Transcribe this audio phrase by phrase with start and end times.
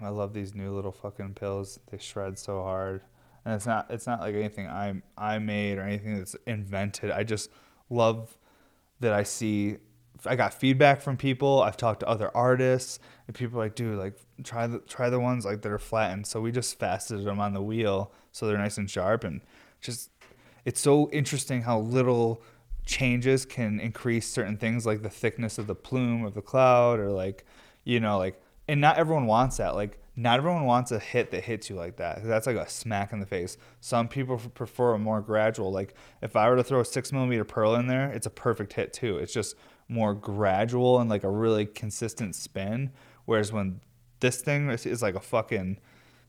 [0.00, 1.80] I love these new little fucking pills.
[1.90, 3.02] They shred so hard.
[3.44, 7.10] And it's not it's not like anything I I made or anything that's invented.
[7.10, 7.50] I just
[7.90, 8.36] love
[9.00, 9.78] that I see
[10.26, 11.62] I got feedback from people.
[11.62, 15.20] I've talked to other artists, and people are like, dude, like try the try the
[15.20, 16.26] ones like that are flattened.
[16.26, 19.40] So we just faceted them on the wheel so they're nice and sharp, and
[19.80, 20.10] just
[20.64, 22.42] it's so interesting how little
[22.84, 27.10] changes can increase certain things like the thickness of the plume of the cloud, or
[27.10, 27.44] like
[27.84, 29.74] you know like, and not everyone wants that.
[29.74, 32.24] Like not everyone wants a hit that hits you like that.
[32.24, 33.56] That's like a smack in the face.
[33.80, 35.70] Some people prefer a more gradual.
[35.70, 38.72] Like if I were to throw a six millimeter pearl in there, it's a perfect
[38.72, 39.18] hit too.
[39.18, 39.54] It's just
[39.88, 42.90] more gradual and like a really consistent spin.
[43.24, 43.80] Whereas when
[44.20, 45.78] this thing is, like a fucking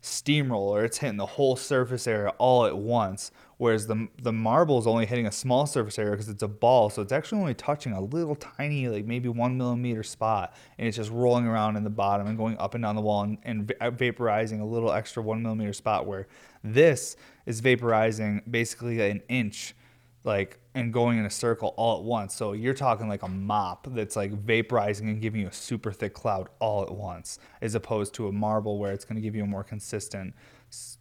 [0.02, 3.32] steamroller, it's hitting the whole surface area all at once.
[3.58, 6.90] Whereas the the marble is only hitting a small surface area because it's a ball,
[6.90, 10.96] so it's actually only touching a little tiny, like maybe one millimeter spot, and it's
[10.96, 13.68] just rolling around in the bottom and going up and down the wall and, and
[13.68, 16.08] vaporizing a little extra one millimeter spot.
[16.08, 16.28] Where
[16.64, 19.76] this is vaporizing basically an inch
[20.24, 22.36] like and going in a circle all at once.
[22.36, 26.14] So you're talking like a mop that's like vaporizing and giving you a super thick
[26.14, 29.44] cloud all at once, as opposed to a marble where it's going to give you
[29.44, 30.34] a more consistent,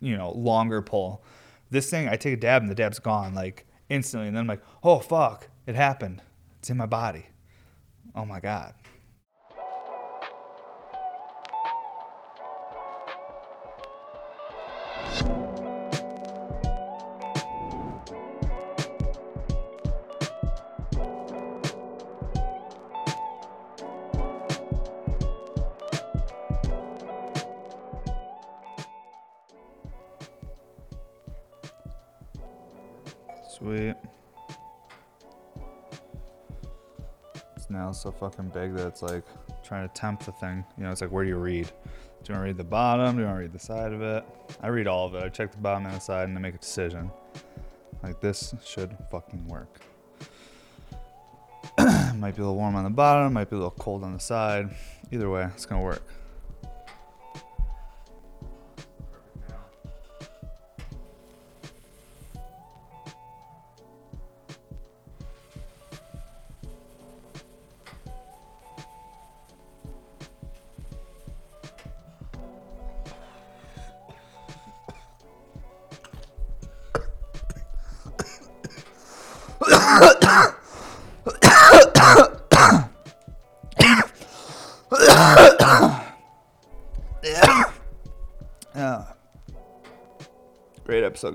[0.01, 1.25] you know, longer pull.
[1.71, 4.47] This thing, I take a dab and the dab's gone like instantly, and then I'm
[4.47, 6.23] like, oh fuck, it happened.
[6.61, 7.27] It's in my body.
[8.15, 8.75] Oh my god.
[38.19, 39.25] Fucking big that it's like
[39.63, 40.65] trying to tempt the thing.
[40.77, 41.67] You know, it's like, where do you read?
[41.67, 43.17] Do you want to read the bottom?
[43.17, 44.25] Do you want to read the side of it?
[44.61, 45.23] I read all of it.
[45.23, 47.11] I check the bottom and the side and I make a decision.
[48.03, 49.81] Like, this should fucking work.
[52.17, 54.21] might be a little warm on the bottom, might be a little cold on the
[54.21, 54.71] side.
[55.12, 56.03] Either way, it's gonna work.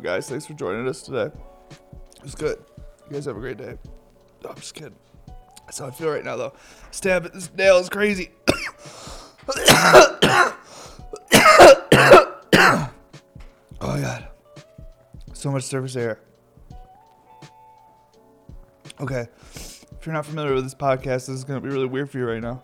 [0.03, 0.29] Guys.
[0.29, 1.31] Thanks for joining us today.
[1.71, 2.59] It was good.
[3.07, 3.77] You guys have a great day.
[4.43, 4.95] Oh, I'm just kidding.
[5.65, 6.53] That's how I feel right now, though.
[6.91, 8.31] Stab at this nail is crazy.
[9.47, 10.57] oh,
[13.81, 14.27] my God.
[15.31, 16.19] So much surface air.
[18.99, 19.27] Okay.
[19.55, 22.17] If you're not familiar with this podcast, this is going to be really weird for
[22.17, 22.61] you right now.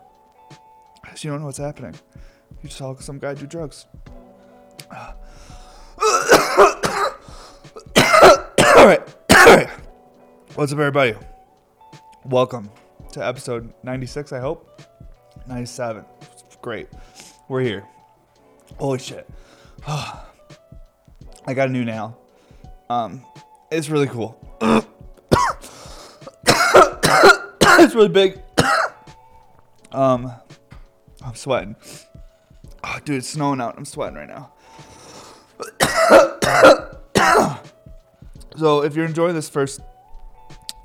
[1.02, 1.94] Because you don't know what's happening.
[2.62, 3.86] You just saw some guy do drugs.
[10.60, 11.14] What's up, everybody?
[12.26, 12.70] Welcome
[13.12, 14.82] to episode 96, I hope.
[15.48, 16.04] 97.
[16.60, 16.86] Great.
[17.48, 17.86] We're here.
[18.76, 19.26] Holy shit.
[19.88, 20.20] I
[21.54, 22.20] got a new nail.
[22.90, 23.24] Um,
[23.72, 24.38] it's really cool.
[27.80, 28.38] it's really big.
[29.92, 30.30] um,
[31.24, 31.74] I'm sweating.
[32.84, 33.78] Oh, dude, it's snowing out.
[33.78, 34.52] I'm sweating right now.
[38.56, 39.80] So if you're enjoying this first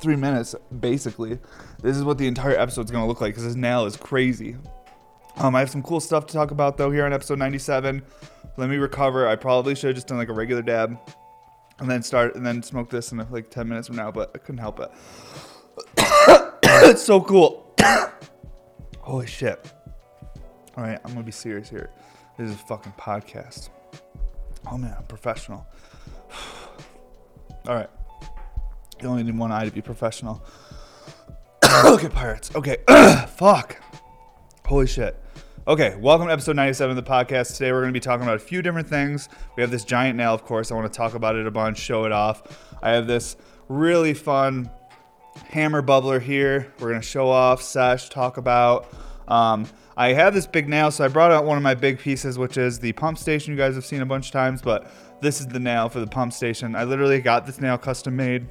[0.06, 1.40] three minutes, basically,
[1.82, 4.56] this is what the entire episode is gonna look like because this nail is crazy.
[5.38, 8.04] Um, I have some cool stuff to talk about though here on episode 97.
[8.56, 9.28] Let me recover.
[9.28, 10.98] I probably should have just done like a regular dab
[11.80, 14.38] and then start and then smoke this in like 10 minutes from now, but I
[14.38, 14.92] couldn't help it.
[16.64, 17.76] it's so cool.
[19.00, 19.74] Holy shit.
[20.78, 21.90] All right, I'm gonna be serious here.
[22.38, 23.70] This is a fucking podcast.
[24.72, 25.66] Oh man, I'm professional.
[27.68, 27.90] All right.
[29.06, 30.44] You only need one eye to be professional.
[31.84, 32.50] Look at pirates.
[32.56, 32.78] Okay.
[33.38, 33.80] Fuck.
[34.66, 35.16] Holy shit.
[35.68, 37.54] Okay, welcome to episode 97 of the podcast.
[37.54, 39.30] Today we're going to be talking about a few different things.
[39.56, 40.72] We have this giant nail, of course.
[40.72, 42.76] I want to talk about it a bunch, show it off.
[42.82, 43.36] I have this
[43.70, 44.72] really fun
[45.50, 46.74] hammer bubbler here.
[46.80, 48.92] We're going to show off, sesh, talk about.
[49.28, 52.40] Um, I have this big nail, so I brought out one of my big pieces,
[52.40, 54.92] which is the pump station you guys have seen a bunch of times, but
[55.22, 56.76] this is the nail for the pump station.
[56.76, 58.48] I literally got this nail custom made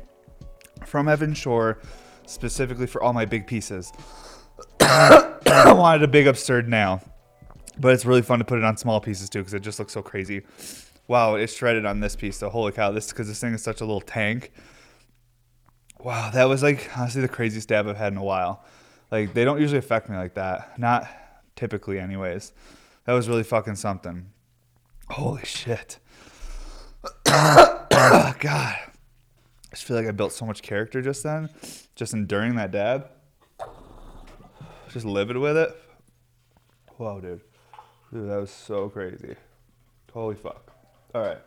[0.84, 1.78] from Evan Shore
[2.26, 3.92] specifically for all my big pieces.
[4.80, 7.02] I wanted a big absurd nail.
[7.78, 9.92] but it's really fun to put it on small pieces too because it just looks
[9.92, 10.42] so crazy.
[11.08, 12.38] Wow, it's shredded on this piece.
[12.38, 14.52] So holy cow, this because this thing is such a little tank.
[16.00, 18.64] Wow, that was like honestly the craziest dab I've had in a while.
[19.10, 20.78] Like they don't usually affect me like that.
[20.78, 21.08] Not
[21.56, 22.52] typically, anyways.
[23.04, 24.30] That was really fucking something.
[25.10, 25.98] Holy shit.
[27.24, 28.76] God.
[29.74, 31.50] I just feel like I built so much character just then,
[31.96, 33.08] just enduring that dab.
[34.88, 35.74] Just livid with it.
[36.96, 37.40] Wow, dude.
[38.12, 39.34] Dude, that was so crazy.
[40.12, 40.70] Holy fuck.
[41.12, 41.40] All right.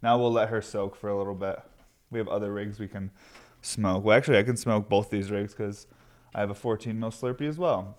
[0.00, 1.58] Now we'll let her soak for a little bit.
[2.12, 3.10] We have other rigs we can
[3.62, 4.04] smoke.
[4.04, 5.88] Well, actually, I can smoke both these rigs because
[6.36, 7.96] I have a 14 mil Slurper as well.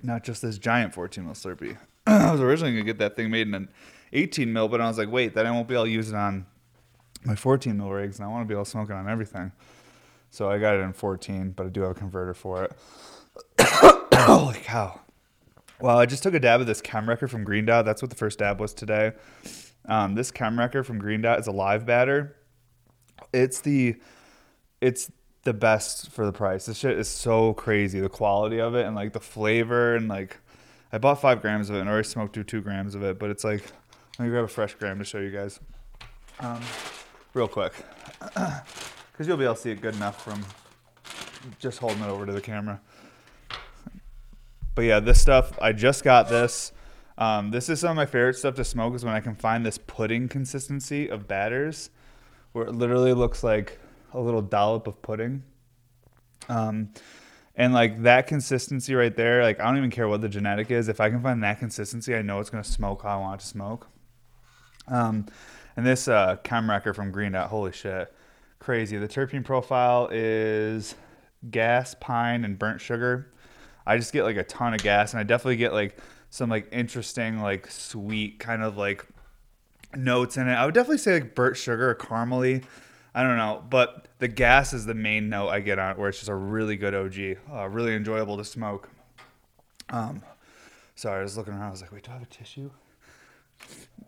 [0.00, 1.76] Not just this giant 14 mil Slurper.
[2.06, 3.68] I was originally gonna get that thing made in an
[4.12, 6.14] 18 mil, but I was like, wait, then I won't be able to use it
[6.14, 6.46] on
[7.24, 9.52] my 14 mil rigs, and I want to be able to smoke it on everything.
[10.30, 12.72] So I got it in 14, but I do have a converter for it.
[14.14, 15.00] Holy cow!
[15.80, 17.84] Well, I just took a dab of this Chem from Green Dot.
[17.84, 19.12] That's what the first dab was today.
[19.86, 22.36] Um, this Chem from Green Dot is a live batter.
[23.32, 23.96] It's the
[24.80, 25.10] it's
[25.44, 26.66] the best for the price.
[26.66, 28.00] This shit is so crazy.
[28.00, 30.38] The quality of it and like the flavor and like
[30.92, 33.30] I bought five grams of it and already smoked through two grams of it, but
[33.30, 33.62] it's like
[34.18, 35.60] let me grab a fresh gram to show you guys.
[36.40, 36.60] Um,
[37.34, 37.72] real quick.
[39.12, 40.44] Because you'll be able to see it good enough from
[41.58, 42.80] just holding it over to the camera.
[44.76, 46.70] But yeah, this stuff, I just got this.
[47.18, 49.66] Um, this is some of my favorite stuff to smoke is when I can find
[49.66, 51.90] this pudding consistency of batters
[52.52, 53.80] where it literally looks like
[54.12, 55.42] a little dollop of pudding.
[56.48, 56.90] Um,
[57.56, 60.86] and like that consistency right there, like I don't even care what the genetic is.
[60.86, 63.42] If I can find that consistency, I know it's gonna smoke how I want it
[63.42, 63.88] to smoke.
[64.86, 65.26] Um,
[65.78, 68.12] and this uh, Chem from Green Dot, holy shit,
[68.58, 68.96] crazy.
[68.96, 70.96] The terpene profile is
[71.52, 73.30] gas, pine, and burnt sugar.
[73.86, 75.96] I just get like a ton of gas, and I definitely get like
[76.30, 79.06] some like interesting, like sweet kind of like
[79.94, 80.52] notes in it.
[80.52, 82.64] I would definitely say like burnt sugar or caramely.
[83.14, 86.08] I don't know, but the gas is the main note I get on it, where
[86.08, 88.90] it's just a really good OG, uh, really enjoyable to smoke.
[89.90, 90.22] Um,
[90.96, 91.68] sorry, I was looking around.
[91.68, 92.68] I was like, wait, do I have a tissue?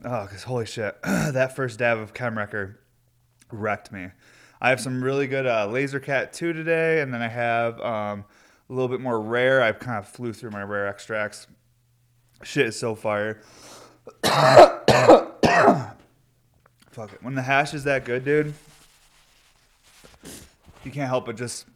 [0.05, 2.81] Oh, because holy shit, that first dab of Chem Wrecker
[3.51, 4.09] wrecked me.
[4.61, 8.25] I have some really good uh, Laser Cat 2 today, and then I have um,
[8.69, 9.63] a little bit more rare.
[9.63, 11.47] I've kind of flew through my rare extracts.
[12.43, 13.43] Shit is so fire.
[16.91, 17.23] Fuck it.
[17.23, 18.55] When the hash is that good, dude,
[20.85, 21.67] you can't help but just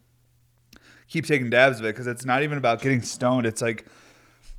[1.09, 3.47] keep taking dabs of it because it's not even about getting stoned.
[3.47, 3.87] It's like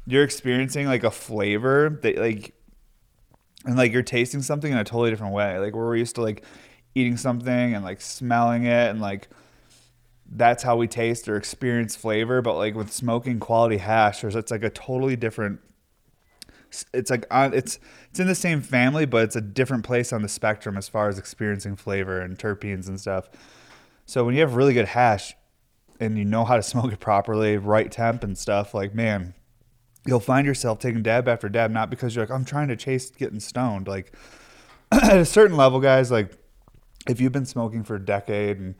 [0.06, 2.53] you're experiencing like a flavor that like
[3.65, 5.57] and like you're tasting something in a totally different way.
[5.57, 6.44] Like we're used to like
[6.94, 9.27] eating something and like smelling it and like
[10.31, 12.41] that's how we taste or experience flavor.
[12.41, 15.59] But like with smoking quality hash, there's it's like a totally different.
[16.94, 17.79] It's like on it's
[18.09, 21.09] it's in the same family, but it's a different place on the spectrum as far
[21.09, 23.29] as experiencing flavor and terpenes and stuff.
[24.06, 25.35] So when you have really good hash
[26.00, 29.33] and you know how to smoke it properly, right temp and stuff, like man,
[30.06, 33.10] you'll find yourself taking dab after dab, not because you're like, I'm trying to chase
[33.10, 33.88] getting stoned.
[33.88, 34.13] Like
[34.92, 36.31] at a certain level, guys, like
[37.07, 38.75] if you've been smoking for a decade and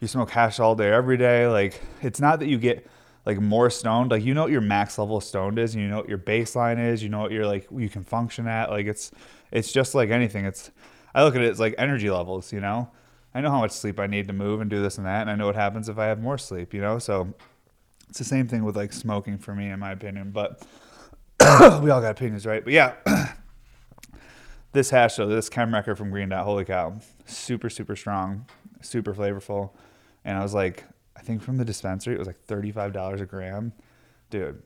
[0.00, 2.86] you smoke hash all day, every day, like it's not that you get
[3.26, 4.10] like more stoned.
[4.10, 6.18] Like you know what your max level of stoned is, and you know what your
[6.18, 8.70] baseline is, you know what you're like you can function at.
[8.70, 9.10] Like it's
[9.50, 10.44] it's just like anything.
[10.44, 10.70] It's
[11.14, 12.90] I look at it as like energy levels, you know.
[13.34, 15.30] I know how much sleep I need to move and do this and that, and
[15.30, 16.98] I know what happens if I have more sleep, you know?
[16.98, 17.34] So
[18.08, 20.30] it's the same thing with like smoking for me, in my opinion.
[20.30, 20.66] But
[21.40, 22.64] we all got opinions, right?
[22.64, 22.94] But yeah,
[24.72, 28.46] this hash though, this Chem Wrecker from Green Dot, holy cow, super super strong,
[28.80, 29.70] super flavorful,
[30.24, 30.84] and I was like,
[31.16, 33.72] I think from the dispensary it was like thirty five dollars a gram,
[34.30, 34.62] dude.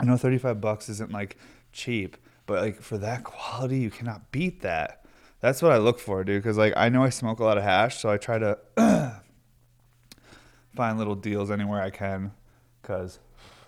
[0.00, 1.36] I know thirty five bucks isn't like
[1.72, 2.16] cheap,
[2.46, 5.04] but like for that quality, you cannot beat that.
[5.40, 6.42] That's what I look for, dude.
[6.42, 8.58] Because like I know I smoke a lot of hash, so I try to
[10.74, 12.32] find little deals anywhere I can.
[12.82, 13.20] Because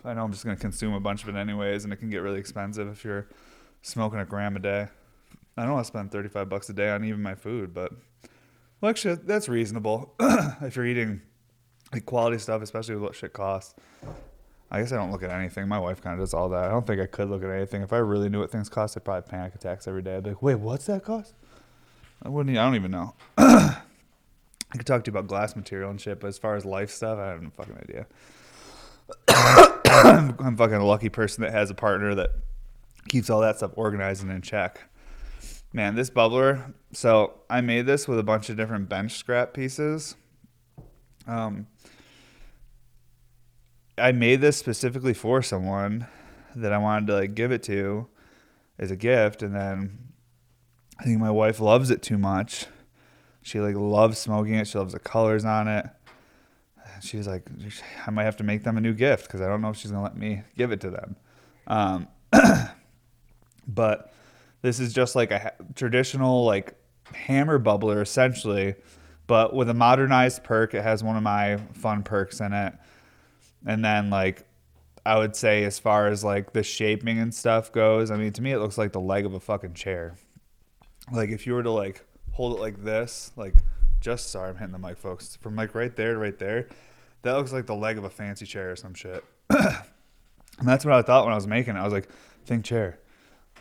[0.05, 2.19] I know I'm just gonna consume a bunch of it anyways, and it can get
[2.19, 3.29] really expensive if you're
[3.83, 4.89] smoking a gram a day.
[5.57, 7.93] I don't want to spend 35 bucks a day on even my food, but
[8.81, 11.23] well, actually, that's reasonable if you're eating
[11.93, 13.75] like quality stuff, especially with what shit costs.
[14.71, 15.69] I guess I don't look at anything.
[15.69, 16.65] My wife kind of does all that.
[16.65, 17.83] I don't think I could look at anything.
[17.83, 20.17] If I really knew what things cost, I'd probably panic attacks every day.
[20.17, 21.35] I'd be like, wait, what's that cost?
[22.23, 22.59] I wouldn't.
[22.59, 23.15] I don't even know.
[23.39, 26.91] I could talk to you about glass material and shit, but as far as life
[26.91, 28.07] stuff, I have no fucking idea.
[29.29, 32.31] I'm, I'm fucking a lucky person that has a partner that
[33.09, 34.81] keeps all that stuff organized and in check.
[35.73, 36.73] Man, this bubbler.
[36.93, 40.17] So I made this with a bunch of different bench scrap pieces.
[41.27, 41.67] Um,
[43.99, 46.07] I made this specifically for someone
[46.55, 48.09] that I wanted to like give it to,
[48.79, 49.99] as a gift, and then
[50.99, 52.67] I think my wife loves it too much.
[53.43, 54.67] She like loves smoking it.
[54.67, 55.87] She loves the colors on it.
[57.05, 57.49] She's like,
[58.07, 59.91] I might have to make them a new gift because I don't know if she's
[59.91, 61.17] gonna let me give it to them.
[61.67, 62.09] Um,
[63.69, 64.13] but
[64.63, 66.75] this is just like a traditional like
[67.13, 68.75] hammer bubbler essentially,
[69.27, 70.75] but with a modernized perk.
[70.75, 72.75] It has one of my fun perks in it,
[73.67, 74.47] and then like
[75.07, 78.43] I would say as far as like the shaping and stuff goes, I mean to
[78.43, 80.17] me it looks like the leg of a fucking chair.
[81.13, 83.55] Like if you were to like hold it like this, like
[84.01, 86.69] just sorry I'm hitting the mic folks, from like right there to right there,
[87.25, 89.25] that looks like the leg of a fancy chair or some shit.
[89.51, 89.83] and
[90.63, 91.81] that's what I thought when I was making it.
[91.81, 92.09] I was like,
[92.45, 93.01] think chair,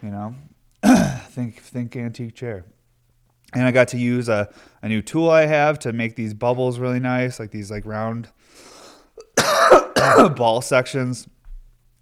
[0.01, 0.35] you know,
[1.29, 2.65] think think antique chair.
[3.53, 4.51] And I got to use a,
[4.81, 8.29] a new tool I have to make these bubbles really nice, like these like round
[10.35, 11.27] ball sections.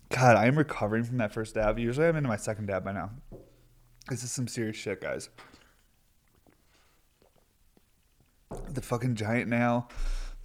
[0.10, 1.78] God, I am recovering from that first dab.
[1.78, 3.12] Usually I'm into my second dab by now.
[4.10, 5.30] This is some serious shit, guys.
[8.70, 9.90] The fucking giant nail.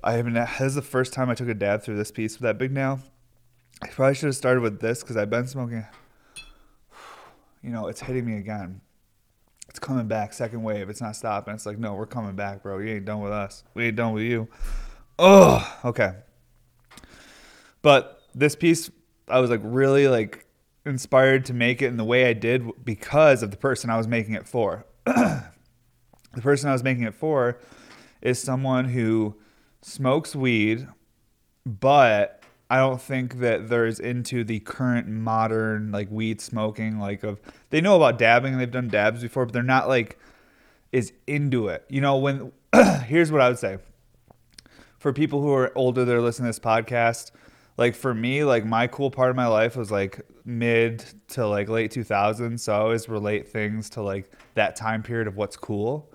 [0.07, 0.35] I haven't.
[0.35, 2.71] This is the first time I took a dab through this piece with that big
[2.71, 3.01] nail.
[3.83, 5.85] I probably should have started with this because I've been smoking.
[7.61, 8.83] You know, it's hitting me again.
[9.69, 10.89] It's coming back, second wave.
[10.89, 11.55] It's not stopping.
[11.55, 12.79] It's like, no, we're coming back, bro.
[12.79, 13.65] You ain't done with us.
[13.75, 14.47] We ain't done with you.
[15.19, 16.13] Oh, okay.
[17.83, 18.89] But this piece,
[19.27, 20.47] I was like really like
[20.85, 24.07] inspired to make it in the way I did because of the person I was
[24.07, 24.87] making it for.
[25.05, 25.43] the
[26.37, 27.59] person I was making it for
[28.23, 29.35] is someone who
[29.87, 30.89] smokes weed,
[31.65, 37.41] but I don't think that there's into the current modern like weed smoking like of
[37.71, 40.19] they know about dabbing they've done dabs before, but they're not like
[40.91, 41.85] is into it.
[41.89, 42.53] You know, when
[43.05, 43.79] here's what I would say.
[44.99, 47.31] For people who are older that are listening to this podcast,
[47.77, 51.69] like for me, like my cool part of my life was like mid to like
[51.69, 52.59] late 2000s.
[52.59, 56.11] So I always relate things to like that time period of what's cool.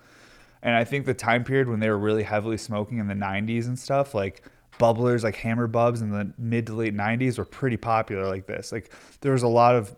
[0.62, 3.66] And I think the time period when they were really heavily smoking in the 90s
[3.66, 4.42] and stuff, like
[4.78, 8.72] bubblers, like hammer bubs in the mid to late 90s were pretty popular like this.
[8.72, 9.94] Like there was a lot of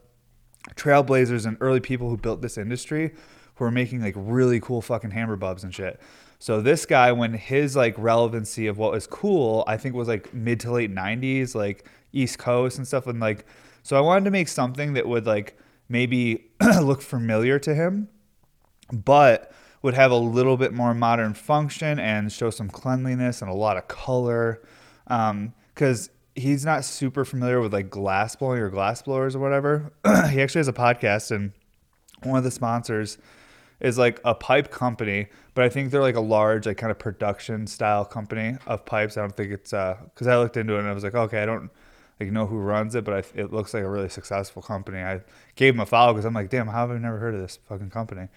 [0.75, 3.13] trailblazers and early people who built this industry
[3.57, 6.01] who were making like really cool fucking hammer bubs and shit.
[6.39, 10.35] So this guy, when his like relevancy of what was cool, I think was like
[10.35, 13.47] mid to late '90s, like East Coast and stuff, and like,
[13.83, 15.57] so I wanted to make something that would like
[15.89, 16.51] maybe
[16.83, 18.09] look familiar to him,
[18.93, 19.53] but
[19.85, 23.77] would have a little bit more modern function and show some cleanliness and a lot
[23.77, 24.61] of color,
[25.07, 26.09] because.
[26.09, 29.93] Um, he's not super familiar with like glass blowing or glass blowers or whatever.
[30.31, 31.53] he actually has a podcast and
[32.25, 33.19] one of the sponsors
[33.81, 36.99] is like a pipe company, but I think they're like a large, like kind of
[36.99, 39.17] production style company of pipes.
[39.17, 41.43] I don't think it's uh, because I looked into it and I was like, okay,
[41.43, 41.71] I don't
[42.19, 44.99] like know who runs it, but I, it looks like a really successful company.
[44.99, 45.21] I
[45.57, 47.59] gave him a follow because I'm like, damn, how have I never heard of this
[47.69, 48.29] fucking company?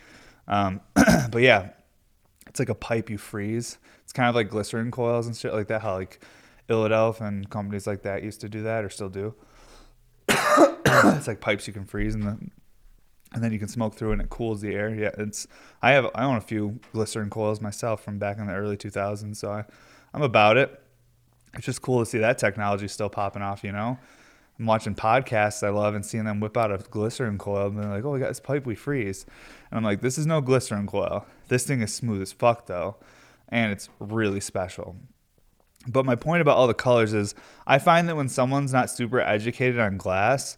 [0.48, 1.70] Um, but yeah,
[2.48, 3.78] it's like a pipe you freeze.
[4.04, 5.82] It's kind of like glycerin coils and shit like that.
[5.82, 6.24] How like
[6.70, 9.36] Illadelph and companies like that used to do that or still do.
[10.30, 12.52] it's like pipes you can freeze and then
[13.34, 14.94] and then you can smoke through and it cools the air.
[14.94, 15.48] Yeah, it's
[15.82, 19.36] I have I own a few glycerin coils myself from back in the early 2000s,
[19.36, 19.66] so I,
[20.14, 20.82] I'm about it.
[21.54, 23.64] It's just cool to see that technology still popping off.
[23.64, 23.98] You know,
[24.60, 27.90] I'm watching podcasts I love and seeing them whip out a glycerin coil and they're
[27.90, 29.26] like, "Oh, we got this pipe we freeze,"
[29.70, 31.26] and I'm like, "This is no glycerin coil.
[31.48, 32.96] This thing is smooth as fuck though,
[33.50, 34.96] and it's really special."
[35.88, 37.36] But my point about all the colors is
[37.66, 40.58] I find that when someone's not super educated on glass,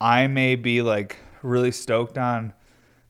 [0.00, 2.52] I may be like really stoked on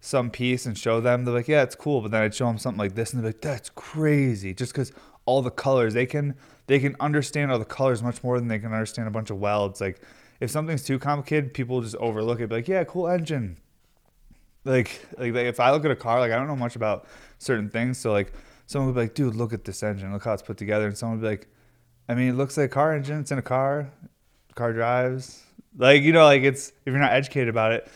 [0.00, 1.24] some piece and show them.
[1.24, 2.00] They're like, yeah, it's cool.
[2.00, 4.54] But then I'd show them something like this, and they're like, that's crazy.
[4.54, 4.92] Just because
[5.24, 6.34] all the colors, they can
[6.68, 9.38] they can understand all the colors much more than they can understand a bunch of
[9.38, 9.80] welds.
[9.80, 10.00] Like
[10.40, 12.48] if something's too complicated, people just overlook it.
[12.48, 13.58] Be like, yeah, cool engine.
[14.64, 17.06] Like, like like if I look at a car, like I don't know much about
[17.38, 18.32] certain things, so like
[18.66, 20.96] someone would be like, dude, look at this engine, look how it's put together, and
[20.96, 21.48] someone would be like,
[22.08, 23.20] I mean, it looks like a car engine.
[23.20, 23.90] It's in a car.
[24.54, 25.42] Car drives.
[25.76, 27.88] Like you know, like it's if you're not educated about it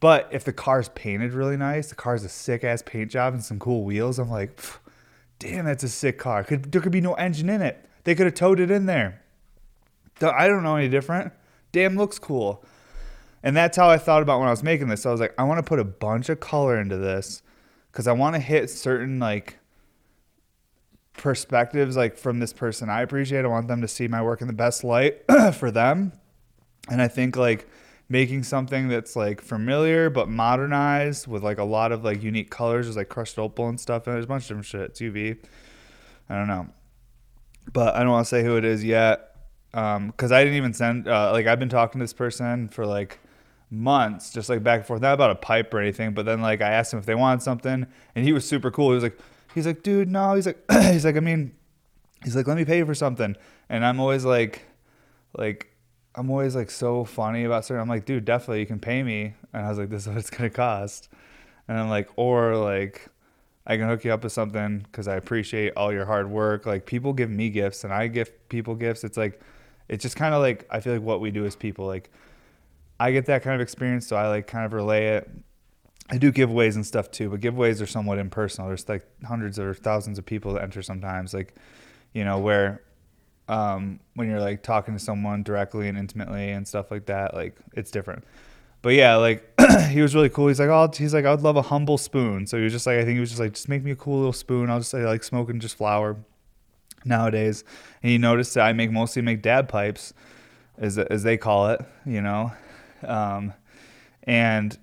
[0.00, 3.42] but if the car's painted really nice, the car's a sick ass paint job and
[3.42, 4.60] some cool wheels, I'm like,
[5.38, 6.44] damn, that's a sick car.
[6.44, 7.82] Could, there could be no engine in it.
[8.04, 9.22] They could have towed it in there.
[10.20, 11.32] I don't know any different.
[11.72, 12.64] Damn, looks cool.
[13.42, 15.06] And that's how I thought about when I was making this.
[15.06, 17.42] I was like, I want to put a bunch of color into this
[17.92, 19.58] because I want to hit certain like
[21.12, 23.44] perspectives like from this person I appreciate.
[23.44, 25.22] I want them to see my work in the best light
[25.54, 26.12] for them.
[26.90, 27.68] And I think like
[28.08, 32.86] making something that's like familiar but modernized with like a lot of like unique colors.
[32.86, 34.80] There's like crushed opal and stuff, and there's a bunch of different shit.
[34.90, 35.38] It's UV.
[36.28, 36.68] I don't know,
[37.72, 39.35] but I don't want to say who it is yet
[39.72, 41.08] because um, I didn't even send.
[41.08, 43.18] Uh, like I've been talking to this person for like
[43.70, 46.62] months, just like back and forth, not about a pipe or anything, but then like
[46.62, 48.88] I asked him if they wanted something, and he was super cool.
[48.90, 49.18] He was like,
[49.54, 51.52] he's like, dude, no, he's like, he's like, I mean,
[52.24, 53.36] he's like, let me pay you for something,
[53.68, 54.62] and I'm always like,
[55.36, 55.72] like.
[56.18, 57.82] I'm always like so funny about certain.
[57.82, 60.16] I'm like, dude, definitely you can pay me, and I was like, this is what
[60.16, 61.10] it's gonna cost,
[61.68, 63.10] and I'm like, or like,
[63.66, 66.66] I can hook you up with something because I appreciate all your hard work.
[66.66, 69.02] Like people give me gifts and I give people gifts.
[69.02, 69.40] It's like,
[69.88, 71.86] it's just kind of like I feel like what we do as people.
[71.86, 72.10] Like
[72.98, 75.30] I get that kind of experience, so I like kind of relay it.
[76.08, 78.68] I do giveaways and stuff too, but giveaways are somewhat impersonal.
[78.68, 81.34] There's like hundreds or thousands of people that enter sometimes.
[81.34, 81.54] Like,
[82.12, 82.82] you know, where
[83.48, 87.56] um, when you're like talking to someone directly and intimately and stuff like that, like
[87.74, 88.24] it's different.
[88.82, 89.52] But yeah, like
[89.90, 90.46] he was really cool.
[90.46, 92.46] He's like, oh, he's like, I would love a humble spoon.
[92.46, 93.96] So he was just like, I think he was just like, just make me a
[93.96, 94.70] cool little spoon.
[94.70, 96.16] I'll just say like smoking just flower
[97.06, 97.64] nowadays.
[98.02, 100.12] And you notice that I make mostly make dab pipes,
[100.78, 102.52] as as they call it, you know,
[103.02, 103.54] um,
[104.24, 104.76] and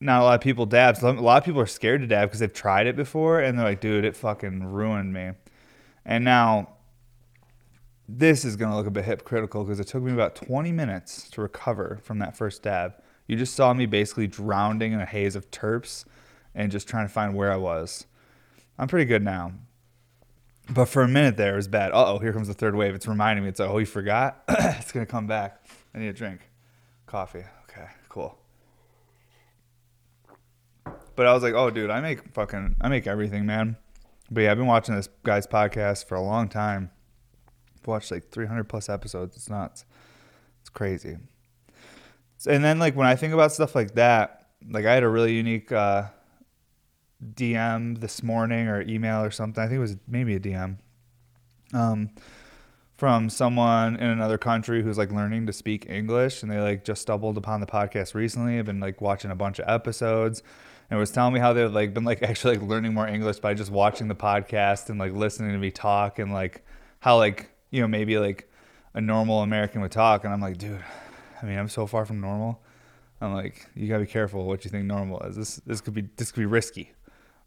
[0.00, 0.96] not a lot of people dab.
[0.96, 3.58] So a lot of people are scared to dab because they've tried it before and
[3.58, 5.30] they're like, dude, it fucking ruined me.
[6.04, 6.74] And now
[8.08, 11.40] this is gonna look a bit hypocritical because it took me about 20 minutes to
[11.40, 12.94] recover from that first dab.
[13.28, 16.04] You just saw me basically drowning in a haze of terps
[16.54, 18.06] and just trying to find where I was.
[18.78, 19.52] I'm pretty good now.
[20.70, 21.90] But for a minute there, it was bad.
[21.92, 22.94] Oh, here comes the third wave.
[22.94, 23.50] It's reminding me.
[23.50, 24.42] It's like, oh, you forgot?
[24.48, 25.64] it's going to come back.
[25.94, 26.40] I need a drink.
[27.06, 27.44] Coffee.
[27.64, 28.38] Okay, cool.
[31.14, 33.76] But I was like, oh, dude, I make fucking, I make everything, man.
[34.30, 36.90] But yeah, I've been watching this guy's podcast for a long time.
[37.78, 39.36] I've watched like 300 plus episodes.
[39.36, 39.84] It's nuts.
[40.60, 41.18] It's crazy.
[42.46, 45.34] And then like when I think about stuff like that, like I had a really
[45.34, 46.04] unique uh,
[47.34, 49.62] DM this morning or email or something.
[49.62, 50.78] I think it was maybe a DM.
[51.72, 52.10] Um,
[52.96, 57.02] from someone in another country who's like learning to speak English and they like just
[57.02, 58.58] stumbled upon the podcast recently.
[58.58, 60.42] I've been like watching a bunch of episodes
[60.90, 63.54] and was telling me how they've like been like actually like learning more English by
[63.54, 66.64] just watching the podcast and like listening to me talk and like
[67.00, 68.48] how like you know maybe like
[68.94, 70.82] a normal American would talk and I'm like dude
[71.42, 72.62] I mean, I'm so far from normal.
[73.20, 75.36] I'm like, you gotta be careful what you think normal is.
[75.36, 76.92] This this could be this could be risky.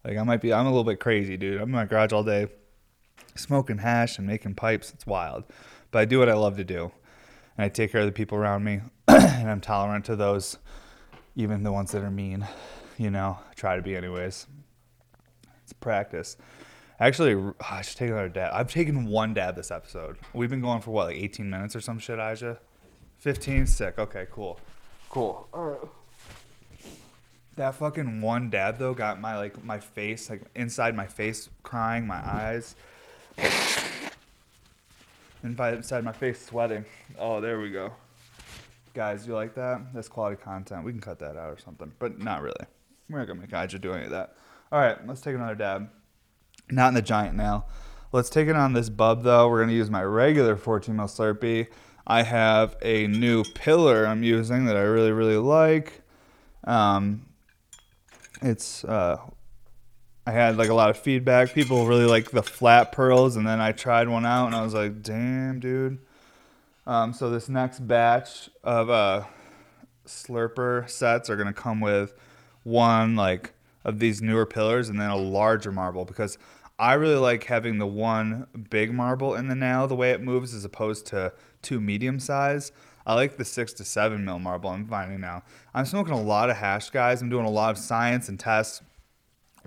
[0.06, 1.56] Like I might be I'm a little bit crazy, dude.
[1.60, 2.48] I'm in my garage all day,
[3.36, 4.92] smoking hash and making pipes.
[4.94, 5.46] It's wild,
[5.90, 6.92] but I do what I love to do,
[7.58, 10.60] and I take care of the people around me, and I'm tolerant to those,
[11.36, 12.48] even the ones that are mean.
[12.98, 14.46] You know, I try to be anyways.
[15.64, 16.38] It's practice.
[17.00, 18.52] Actually, oh, I should take another dab.
[18.54, 20.18] I've taken one dab this episode.
[20.34, 22.58] We've been going for what, like 18 minutes or some shit, Aja?
[23.18, 23.98] 15 sick.
[23.98, 24.60] Okay, cool.
[25.10, 25.50] Cool.
[25.52, 25.90] All right.
[27.56, 32.06] That fucking one dab though got my like my face like inside my face crying,
[32.06, 32.76] my eyes.
[35.42, 36.86] And by inside my face sweating.
[37.18, 37.94] Oh, there we go.
[38.94, 39.94] Guys, you like that?
[39.94, 40.84] That's quality content.
[40.84, 42.66] We can cut that out or something, but not really.
[43.10, 44.36] We're not gonna make Aja do any of that.
[44.72, 45.90] All right, let's take another dab.
[46.72, 47.68] Not in the giant nail.
[48.12, 49.48] Let's take it on this bub though.
[49.50, 51.68] We're gonna use my regular 14 mil Slurper.
[52.08, 56.02] I have a new pillar I'm using that I really, really like.
[56.66, 57.26] Um,
[58.42, 59.18] it's uh,
[60.28, 61.54] I had like a lot of feedback.
[61.54, 64.74] People really like the flat pearls, and then I tried one out, and I was
[64.74, 66.00] like, "Damn, dude!"
[66.88, 69.24] Um, so this next batch of uh,
[70.06, 72.14] slurper sets are gonna come with
[72.64, 76.38] one like of these newer pillars, and then a larger marble because
[76.78, 80.54] I really like having the one big marble in the nail, the way it moves,
[80.54, 82.72] as opposed to two medium size.
[83.06, 84.70] I like the six to seven mil marble.
[84.70, 85.44] I'm finding now.
[85.74, 87.22] I'm smoking a lot of hash, guys.
[87.22, 88.82] I'm doing a lot of science and tests.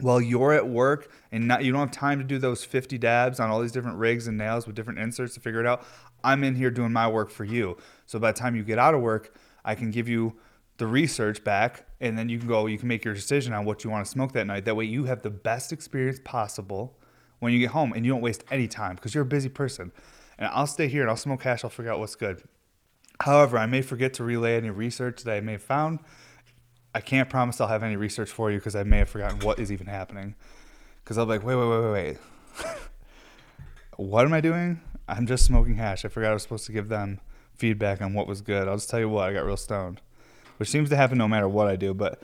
[0.01, 3.41] While you're at work and not, you don't have time to do those 50 dabs
[3.41, 5.85] on all these different rigs and nails with different inserts to figure it out,
[6.23, 7.77] I'm in here doing my work for you.
[8.07, 10.37] So by the time you get out of work, I can give you
[10.77, 13.83] the research back and then you can go, you can make your decision on what
[13.83, 14.65] you want to smoke that night.
[14.65, 16.97] That way you have the best experience possible
[17.41, 19.93] when you get home and you don't waste any time because you're a busy person.
[20.39, 21.65] And I'll stay here and I'll smoke hash.
[21.65, 22.45] I'll figure out what's good.
[23.21, 25.99] However, I may forget to relay any research that I may have found.
[26.95, 29.59] I can't promise I'll have any research for you because I may have forgotten what
[29.59, 30.35] is even happening.
[31.03, 32.19] Because I'll be like, wait, wait, wait, wait, wait.
[33.97, 34.81] what am I doing?
[35.09, 36.05] I'm just smoking hash.
[36.05, 37.21] I forgot I was supposed to give them
[37.55, 38.69] feedback on what was good.
[38.69, 40.01] I'll just tell you what, I got real stoned,
[40.59, 41.95] which seems to happen no matter what I do.
[41.95, 42.23] But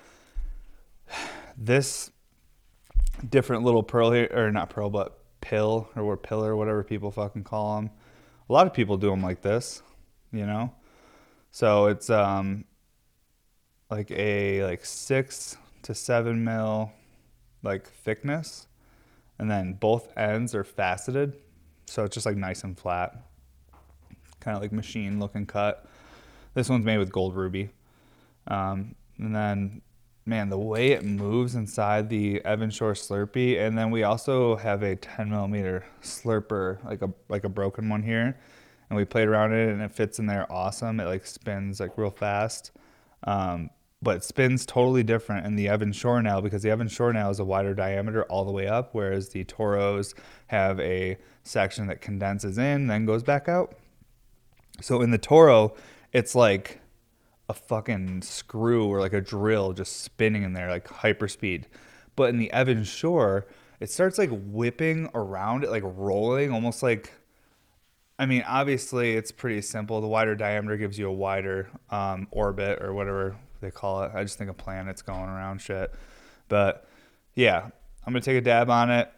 [1.56, 2.10] this
[3.28, 7.76] different little pearl here, or not pearl, but pill or pillar, whatever people fucking call
[7.76, 7.90] them.
[8.48, 9.82] A lot of people do them like this,
[10.32, 10.72] you know.
[11.54, 12.64] So it's um
[13.88, 16.90] like a like six to seven mil
[17.62, 18.66] like thickness,
[19.38, 21.34] and then both ends are faceted,
[21.86, 23.16] so it's just like nice and flat,
[24.40, 25.86] kind of like machine looking cut.
[26.54, 27.70] This one's made with gold ruby.
[28.48, 29.80] Um, and then,
[30.26, 34.82] man, the way it moves inside the Evan Shore Slurper, and then we also have
[34.82, 38.40] a 10 millimeter slurper, like a like a broken one here,
[38.88, 41.00] and we played around it, and it fits in there awesome.
[41.00, 42.72] It like spins like real fast.
[43.24, 43.70] Um,
[44.02, 47.40] but spins totally different in the Evan Shore now because the Evan Shore now is
[47.40, 50.14] a wider diameter all the way up, whereas the Toros
[50.48, 53.74] have a section that condenses in, then goes back out.
[54.82, 55.74] So in the Toro,
[56.12, 56.80] it's like
[57.48, 61.64] a fucking screw or like a drill just spinning in there, like hyperspeed.
[62.14, 63.46] But in the Evan Shore,
[63.80, 67.10] it starts like whipping around it, like rolling, almost like.
[68.18, 70.00] I mean, obviously, it's pretty simple.
[70.00, 74.12] The wider diameter gives you a wider um, orbit or whatever they call it.
[74.14, 75.92] I just think a planets going around shit.
[76.48, 76.86] But
[77.34, 77.70] yeah,
[78.06, 79.10] I'm gonna take a dab on it,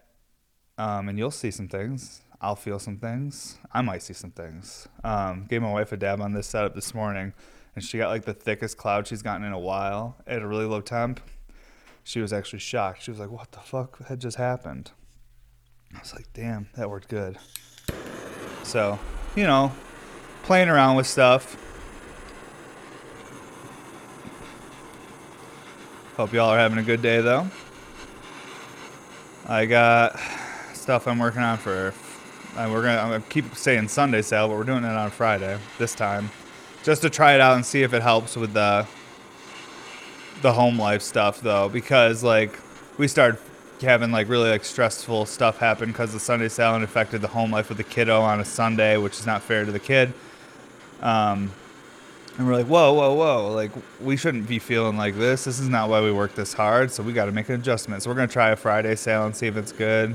[0.78, 2.22] um, and you'll see some things.
[2.40, 3.59] I'll feel some things.
[3.72, 4.88] I might see some things.
[5.04, 7.35] Um, gave my wife a dab on this setup this morning,
[7.74, 10.66] and she got like the thickest cloud she's gotten in a while at a really
[10.66, 11.20] low temp.
[12.02, 13.02] She was actually shocked.
[13.02, 14.92] She was like, "What the fuck had just happened?"
[15.94, 17.37] I was like, "Damn, that worked good."
[18.66, 18.98] So,
[19.37, 19.72] you know,
[20.42, 21.57] playing around with stuff.
[26.16, 27.46] Hope y'all are having a good day though.
[29.46, 30.18] I got
[30.74, 31.94] stuff I'm working on for.
[32.57, 32.98] Uh, we're gonna.
[32.98, 36.31] I'm gonna keep saying Sunday sale, but we're doing it on Friday this time,
[36.83, 38.85] just to try it out and see if it helps with the
[40.42, 42.59] the home life stuff though, because like
[42.98, 43.38] we started
[43.80, 47.50] having like really like stressful stuff happen because the Sunday sale and affected the home
[47.50, 50.12] life of the kiddo on a Sunday, which is not fair to the kid.
[51.02, 51.52] Um,
[52.38, 53.52] and we're like, whoa, whoa, whoa!
[53.52, 55.44] Like we shouldn't be feeling like this.
[55.44, 56.90] This is not why we work this hard.
[56.90, 58.02] So we got to make an adjustment.
[58.02, 60.10] So we're gonna try a Friday sale and see if it's good.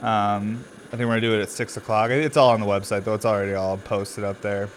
[0.00, 2.10] Um, I think we're gonna do it at six o'clock.
[2.10, 3.14] It's all on the website though.
[3.14, 4.68] It's already all posted up there.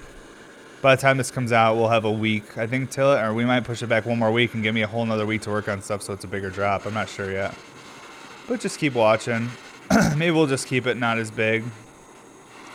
[0.81, 3.35] By the time this comes out, we'll have a week, I think, till it, or
[3.35, 5.41] we might push it back one more week and give me a whole another week
[5.43, 6.87] to work on stuff, so it's a bigger drop.
[6.87, 7.53] I'm not sure yet,
[8.51, 9.49] but just keep watching.
[10.17, 11.63] Maybe we'll just keep it not as big.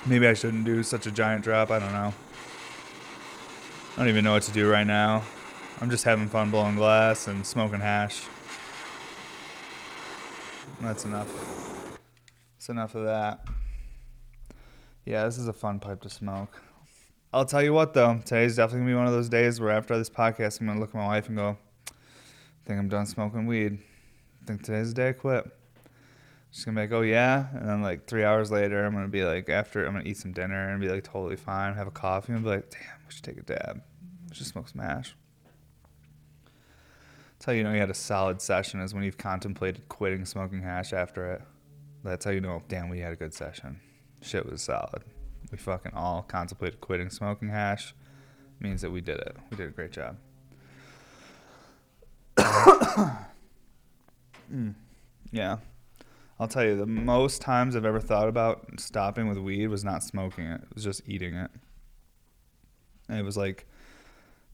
[0.07, 1.71] Maybe I shouldn't do such a giant drop.
[1.71, 2.15] I don't know.
[3.93, 5.23] I don't even know what to do right now.
[5.83, 8.23] I'm just having fun blowing glass and smoking hash.
[10.81, 11.29] That's enough.
[12.55, 13.47] That's enough of that.
[15.05, 16.63] Yeah, this is a fun pipe to smoke.
[17.35, 19.99] I'll tell you what though, today's definitely gonna be one of those days where after
[19.99, 21.59] this podcast, I'm gonna look at my wife and go,
[21.91, 21.93] I
[22.67, 23.79] think I'm done smoking weed.
[24.43, 25.53] I think today's the day I quit.
[26.57, 29.25] She's gonna be like, oh yeah, and then like three hours later, I'm gonna be
[29.25, 32.33] like, after I'm gonna eat some dinner and be like totally fine, have a coffee,
[32.33, 33.83] and be like, damn, we should take a dab.
[34.31, 35.15] We should smoke some hash.
[37.35, 40.63] That's how you know you had a solid session is when you've contemplated quitting smoking
[40.63, 41.43] hash after it.
[42.03, 43.79] That's how you know, damn, we had a good session.
[44.23, 45.05] Shit was solid.
[45.53, 47.95] We fucking all contemplated quitting smoking hash.
[48.61, 49.37] Means that we did it.
[49.51, 50.17] We did a great job.
[54.51, 54.75] mm.
[55.31, 55.59] Yeah.
[56.39, 60.03] I'll tell you, the most times I've ever thought about stopping with weed was not
[60.03, 60.61] smoking it.
[60.63, 61.51] It was just eating it.
[63.09, 63.67] And it was like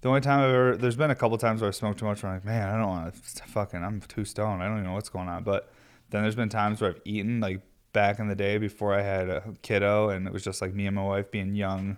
[0.03, 2.23] the only time I've ever there's been a couple times where I've smoked too much
[2.23, 4.63] where I'm like, man, I don't want to fucking I'm too stoned.
[4.63, 5.43] I don't even know what's going on.
[5.43, 5.73] But
[6.11, 9.29] then there's been times where I've eaten like back in the day before I had
[9.29, 11.97] a kiddo and it was just like me and my wife being young,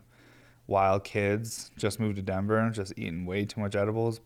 [0.66, 4.20] wild kids, just moved to Denver, just eating way too much edibles.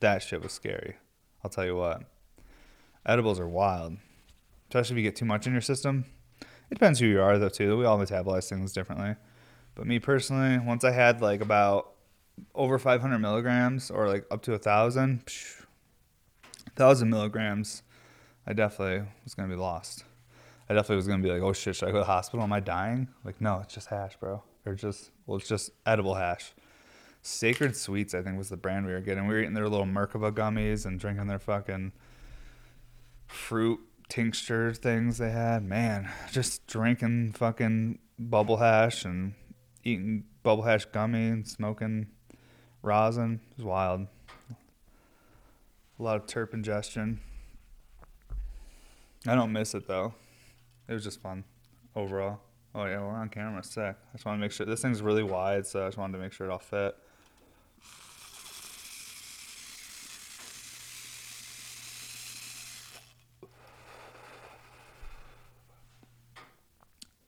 [0.00, 0.96] That shit was scary.
[1.44, 2.02] I'll tell you what.
[3.06, 3.96] Edibles are wild
[4.70, 6.04] especially if you get too much in your system.
[6.40, 7.76] It depends who you are, though, too.
[7.76, 9.16] We all metabolize things differently.
[9.74, 11.92] But me personally, once I had like about
[12.54, 15.24] over 500 milligrams or like up to a thousand,
[16.76, 17.82] thousand milligrams,
[18.46, 20.04] I definitely was gonna be lost.
[20.68, 22.44] I definitely was gonna be like, oh shit, should I go to the hospital?
[22.44, 23.08] Am I dying?
[23.24, 24.42] Like, no, it's just hash, bro.
[24.64, 26.52] Or just, well, it's just edible hash.
[27.22, 29.26] Sacred Sweets, I think, was the brand we were getting.
[29.26, 31.92] We were eating their little Merkaba gummies and drinking their fucking
[33.26, 33.80] fruit
[34.10, 35.62] tincture things they had.
[35.62, 39.34] Man, just drinking fucking bubble hash and
[39.84, 42.08] eating bubble hash gummy and smoking
[42.82, 43.40] rosin.
[43.52, 44.06] It was wild.
[45.98, 47.20] A lot of terp ingestion.
[49.26, 50.14] I don't miss it though.
[50.88, 51.44] It was just fun
[51.94, 52.40] overall.
[52.74, 53.62] Oh yeah, we're on camera.
[53.62, 53.96] Sick.
[53.96, 56.22] I just want to make sure this thing's really wide, so I just wanted to
[56.22, 56.96] make sure it all fit.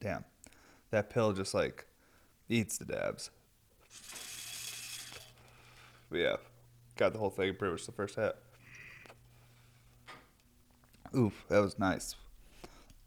[0.03, 0.25] Damn.
[0.91, 1.85] That pill just like
[2.49, 3.31] eats the dabs.
[6.09, 6.35] But yeah.
[6.97, 8.35] Got the whole thing pretty much the first hit.
[11.15, 12.15] Oof, that was nice.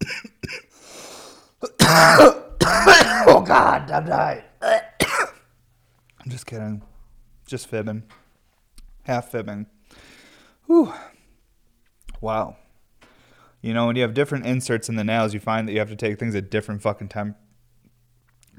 [3.29, 4.43] oh god, I'm dying.
[4.63, 4.81] I'm
[6.29, 6.83] just kidding.
[7.47, 8.05] Just fibbing.
[9.03, 9.67] half fibbing.
[10.67, 10.93] Whew.
[12.21, 12.57] Wow.
[13.67, 15.89] You know, when you have different inserts in the nails, you find that you have
[15.89, 17.37] to take things at different fucking temp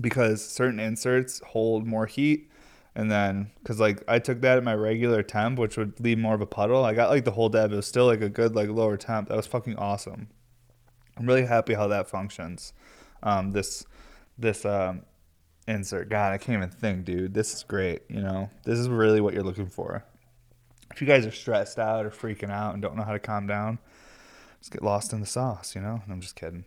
[0.02, 2.52] because certain inserts hold more heat.
[2.94, 6.36] And then, because like I took that at my regular temp, which would leave more
[6.36, 6.84] of a puddle.
[6.84, 7.72] I got like the whole dab.
[7.72, 9.30] It was still like a good like lower temp.
[9.30, 10.28] That was fucking awesome.
[11.16, 12.74] I'm really happy how that functions.
[13.24, 13.86] Um, this
[14.38, 15.04] this um,
[15.70, 16.10] insert.
[16.10, 17.34] God, I can't even think, dude.
[17.34, 18.02] This is great.
[18.10, 20.04] You know, this is really what you're looking for.
[20.92, 23.48] If you guys are stressed out or freaking out and don't know how to calm
[23.48, 23.80] down,
[24.60, 25.76] just get lost in the sauce.
[25.76, 26.02] You know.
[26.10, 26.66] I'm just kidding.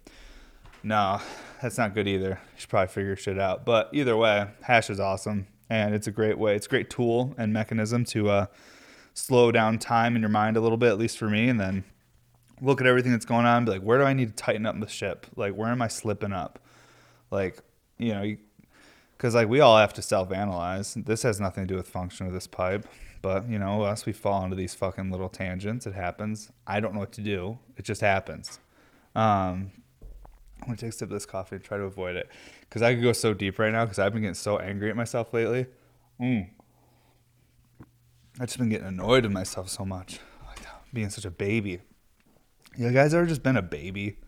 [0.82, 1.20] No,
[1.60, 2.40] that's not good either.
[2.54, 3.64] You should probably figure shit out.
[3.64, 6.56] But either way, hash is awesome, and it's a great way.
[6.56, 8.46] It's a great tool and mechanism to uh,
[9.12, 11.84] slow down time in your mind a little bit, at least for me, and then
[12.62, 13.64] look at everything that's going on.
[13.64, 15.26] be like, where do I need to tighten up the ship?
[15.36, 16.58] Like, where am I slipping up?
[17.30, 17.58] Like,
[17.98, 18.36] you know,
[19.16, 20.94] because like we all have to self-analyze.
[20.94, 22.86] This has nothing to do with function of this pipe,
[23.22, 25.86] but you know, us we fall into these fucking little tangents.
[25.86, 26.50] It happens.
[26.66, 27.58] I don't know what to do.
[27.76, 28.60] It just happens.
[29.14, 29.72] Um,
[30.60, 32.28] I'm gonna take a sip of this coffee and try to avoid it
[32.60, 34.96] because I could go so deep right now because I've been getting so angry at
[34.96, 35.66] myself lately.
[36.20, 36.48] Mm.
[38.38, 40.60] I've just been getting annoyed with myself so much, like
[40.92, 41.80] being such a baby.
[42.76, 44.18] You guys ever just been a baby?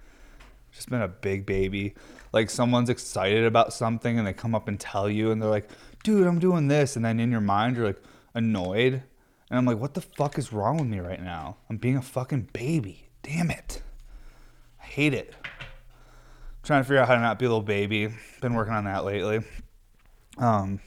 [0.72, 1.94] Just been a big baby.
[2.32, 5.68] Like someone's excited about something and they come up and tell you and they're like,
[6.02, 6.96] dude, I'm doing this.
[6.96, 8.02] And then in your mind, you're like
[8.34, 9.02] annoyed.
[9.50, 11.56] And I'm like, what the fuck is wrong with me right now?
[11.68, 13.08] I'm being a fucking baby.
[13.22, 13.82] Damn it.
[14.82, 15.34] I hate it
[16.62, 18.08] trying to figure out how to not be a little baby.
[18.40, 19.40] Been working on that lately.
[20.38, 20.80] Um,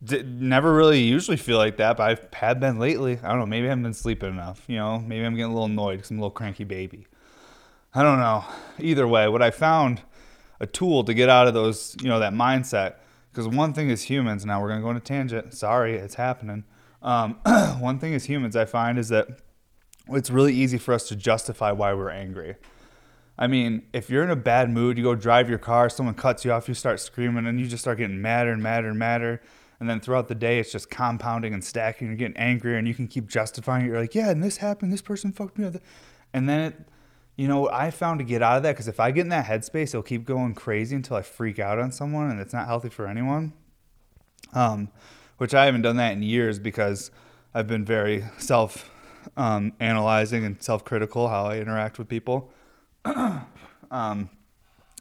[0.00, 3.18] never really usually feel like that, but I've had been lately.
[3.22, 3.46] I don't know.
[3.46, 4.64] Maybe I haven't been sleeping enough.
[4.66, 7.06] You know, maybe I'm getting a little annoyed because I'm a little cranky baby.
[7.94, 8.44] I don't know.
[8.78, 10.02] Either way, what I found
[10.60, 12.96] a tool to get out of those, you know, that mindset.
[13.30, 14.44] Because one thing is humans.
[14.44, 15.54] Now we're gonna go on a tangent.
[15.54, 16.64] Sorry, it's happening.
[17.02, 17.34] Um,
[17.78, 18.56] one thing is humans.
[18.56, 19.28] I find is that
[20.08, 22.56] it's really easy for us to justify why we're angry.
[23.38, 26.44] I mean, if you're in a bad mood, you go drive your car, someone cuts
[26.44, 29.40] you off, you start screaming, and you just start getting madder and madder and madder.
[29.78, 32.08] And then throughout the day, it's just compounding and stacking.
[32.08, 33.88] You're getting angrier, and you can keep justifying it.
[33.88, 34.92] You're like, yeah, and this happened.
[34.92, 35.76] This person fucked me up.
[36.34, 36.74] And then, it,
[37.40, 39.46] you know, I found to get out of that because if I get in that
[39.46, 42.90] headspace, it'll keep going crazy until I freak out on someone, and it's not healthy
[42.90, 43.54] for anyone.
[44.52, 44.90] Um,
[45.38, 47.10] which I haven't done that in years because
[47.54, 48.90] I've been very self
[49.38, 52.52] um, analyzing and self critical how I interact with people.
[53.06, 54.28] um,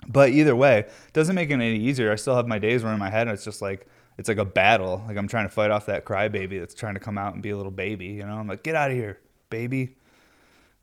[0.08, 2.10] but either way, it doesn't make it any easier.
[2.10, 3.86] I still have my days in my head and it's just like
[4.18, 5.04] it's like a battle.
[5.06, 7.50] Like I'm trying to fight off that crybaby that's trying to come out and be
[7.50, 8.06] a little baby.
[8.06, 9.98] You know, I'm like, get out of here, baby.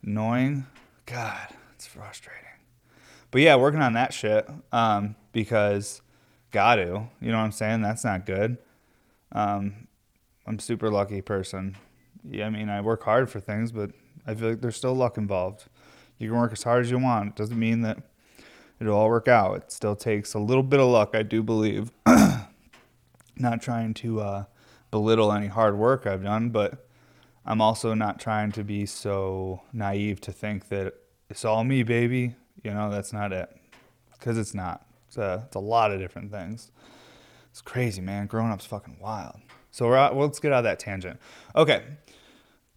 [0.03, 0.66] Annoying.
[1.07, 2.42] God, it's frustrating.
[3.31, 6.03] But yeah, working on that shit um, because
[6.51, 7.09] got to.
[7.21, 7.83] You know what I'm saying?
[7.83, 8.59] That's not good.
[9.33, 9.88] Um,
[10.47, 11.77] I'm super lucky person.
[12.29, 13.90] Yeah, I mean, I work hard for things, but
[14.27, 15.64] I feel like there's still luck involved.
[16.19, 17.31] You can work as hard as you want.
[17.31, 17.99] It doesn't mean that
[18.81, 19.57] it'll all work out.
[19.57, 21.92] It still takes a little bit of luck, I do believe.
[23.37, 24.45] not trying to uh,
[24.90, 26.86] belittle any hard work I've done, but
[27.47, 30.95] I'm also not trying to be so naive to think that
[31.31, 32.35] it's all me, baby.
[32.63, 33.49] You know, that's not it.
[34.13, 34.85] Because it's not.
[35.07, 36.73] It's a, it's a lot of different things.
[37.51, 38.27] It's crazy, man.
[38.27, 39.37] Growing up's fucking wild.
[39.71, 41.21] So we're out, well, let's get out of that tangent.
[41.55, 41.83] Okay,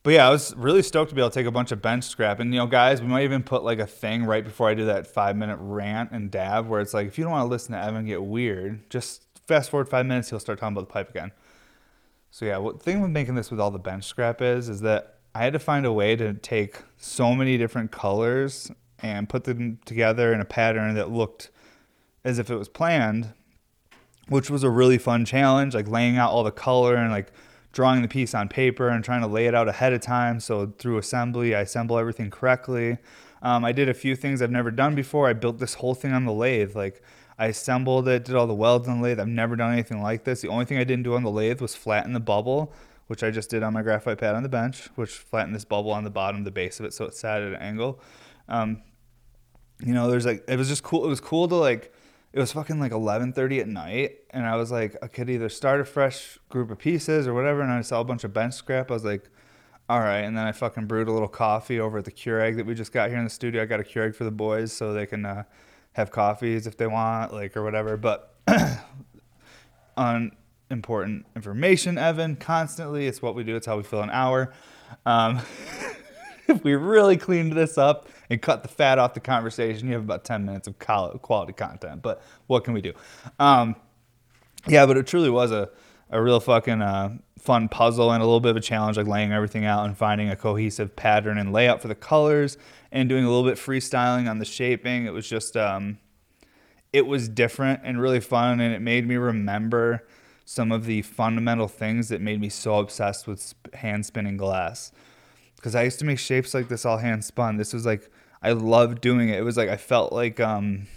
[0.04, 2.06] but yeah, I was really stoked to be able to take a bunch of bench
[2.06, 2.40] scrap.
[2.40, 4.86] And, you know, guys, we might even put like a thing right before I do
[4.86, 7.74] that five minute rant and dab where it's like, if you don't want to listen
[7.74, 11.10] to Evan get weird, just fast forward five minutes, he'll start talking about the pipe
[11.10, 11.32] again.
[12.32, 15.16] So yeah, what thing with making this with all the bench scrap is, is that
[15.34, 19.80] I had to find a way to take so many different colors and put them
[19.86, 21.50] together in a pattern that looked
[22.24, 23.34] as if it was planned,
[24.28, 27.32] which was a really fun challenge, like laying out all the color and like
[27.72, 30.40] drawing the piece on paper and trying to lay it out ahead of time.
[30.40, 32.98] So through assembly, I assemble everything correctly.
[33.42, 35.28] Um, I did a few things I've never done before.
[35.30, 36.76] I built this whole thing on the lathe.
[36.76, 37.02] Like
[37.40, 39.20] I assembled it, did all the welds on the lathe.
[39.20, 40.42] I've never done anything like this.
[40.42, 42.74] The only thing I didn't do on the lathe was flatten the bubble,
[43.08, 45.92] which I just did on my graphite pad on the bench, which flattened this bubble
[45.92, 48.02] on the bottom, the base of it, so it sat at an angle.
[48.50, 48.84] Um,
[49.80, 51.06] you know, there's like it was just cool.
[51.06, 51.94] It was cool to like
[52.34, 55.80] it was fucking like 11:30 at night, and I was like, I could either start
[55.80, 58.92] a fresh group of pieces or whatever, and I saw a bunch of bench scrap.
[58.92, 59.30] I was like,
[59.88, 62.66] all right, and then I fucking brewed a little coffee over at the Keurig that
[62.66, 63.62] we just got here in the studio.
[63.62, 65.44] I got a Keurig for the boys so they can uh,
[66.00, 67.98] have coffees if they want, like or whatever.
[67.98, 68.34] But
[69.98, 70.32] on
[70.72, 73.56] important information, Evan, constantly, it's what we do.
[73.56, 74.54] It's how we fill an hour.
[75.06, 75.42] Um,
[76.48, 80.04] if we really cleaned this up and cut the fat off the conversation, you have
[80.04, 82.02] about 10 minutes of quality content.
[82.02, 82.94] But what can we do?
[83.38, 83.76] Um,
[84.68, 85.70] yeah, but it truly was a,
[86.10, 89.32] a real fucking uh, fun puzzle and a little bit of a challenge, like laying
[89.32, 92.58] everything out and finding a cohesive pattern and layout for the colors
[92.92, 95.06] and doing a little bit freestyling on the shaping.
[95.06, 96.00] It was just, um,
[96.92, 100.08] it was different and really fun, and it made me remember
[100.46, 104.92] some of the fundamental things that made me so obsessed with hand spinning glass.
[105.56, 107.58] Because I used to make shapes like this all hand spun.
[107.58, 108.10] This was like
[108.42, 109.38] I loved doing it.
[109.38, 110.88] It was like I felt like um,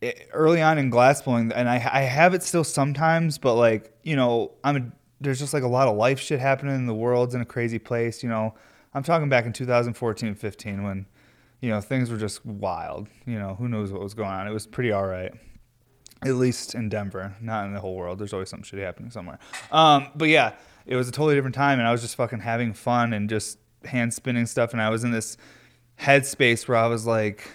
[0.00, 3.92] it, early on in glass blowing, and I I have it still sometimes, but like
[4.02, 6.94] you know I'm a, there's just like a lot of life shit happening in the
[6.94, 8.22] world's in a crazy place.
[8.22, 8.54] You know
[8.94, 11.06] I'm talking back in 2014 15 when
[11.60, 13.08] you know things were just wild.
[13.26, 14.46] You know who knows what was going on.
[14.46, 15.32] It was pretty all right.
[16.22, 18.18] At least in Denver, not in the whole world.
[18.18, 19.38] There's always something shitty happening somewhere.
[19.70, 20.54] Um, but yeah,
[20.86, 23.58] it was a totally different time, and I was just fucking having fun and just
[23.84, 25.36] hand spinning stuff, and I was in this
[25.98, 27.46] headspace where I was like,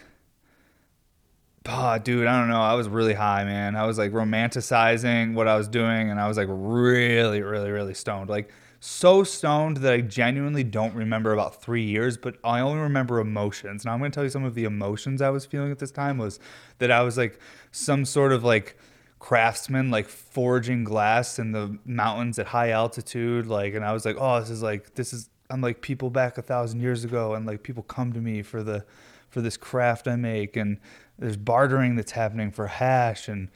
[1.67, 2.61] oh, dude, I don't know.
[2.61, 3.75] I was really high, man.
[3.75, 7.93] I was like romanticizing what I was doing, and I was like really, really, really
[7.93, 8.29] stoned.
[8.29, 13.19] Like, so stoned that I genuinely don't remember about three years, but I only remember
[13.19, 13.83] emotions.
[13.83, 15.91] Now I'm going to tell you some of the emotions I was feeling at this
[15.91, 16.39] time was
[16.77, 17.39] that I was like
[17.71, 18.77] some sort of like
[19.19, 23.47] craftsman, like forging glass in the mountains at high altitude.
[23.47, 26.37] Like, and I was like, oh, this is like, this is, I'm like people back
[26.37, 28.85] a thousand years ago, and like people come to me for the,
[29.29, 30.77] for this craft I make, and
[31.17, 33.49] there's bartering that's happening for hash and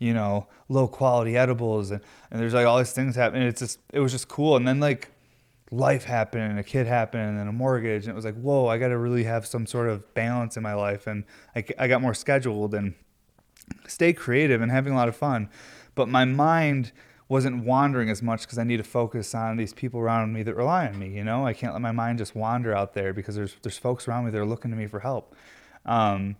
[0.00, 2.00] you know low quality edibles and,
[2.32, 4.80] and there's like all these things happening it's just it was just cool and then
[4.80, 5.10] like
[5.70, 8.66] life happened and a kid happened and then a mortgage and it was like whoa
[8.66, 11.22] i got to really have some sort of balance in my life and
[11.54, 12.94] I, I got more scheduled and
[13.86, 15.48] stay creative and having a lot of fun
[15.94, 16.90] but my mind
[17.30, 20.56] wasn't wandering as much because I need to focus on these people around me that
[20.56, 21.10] rely on me.
[21.10, 24.08] You know, I can't let my mind just wander out there because there's there's folks
[24.08, 25.36] around me that are looking to me for help.
[25.86, 26.34] Um,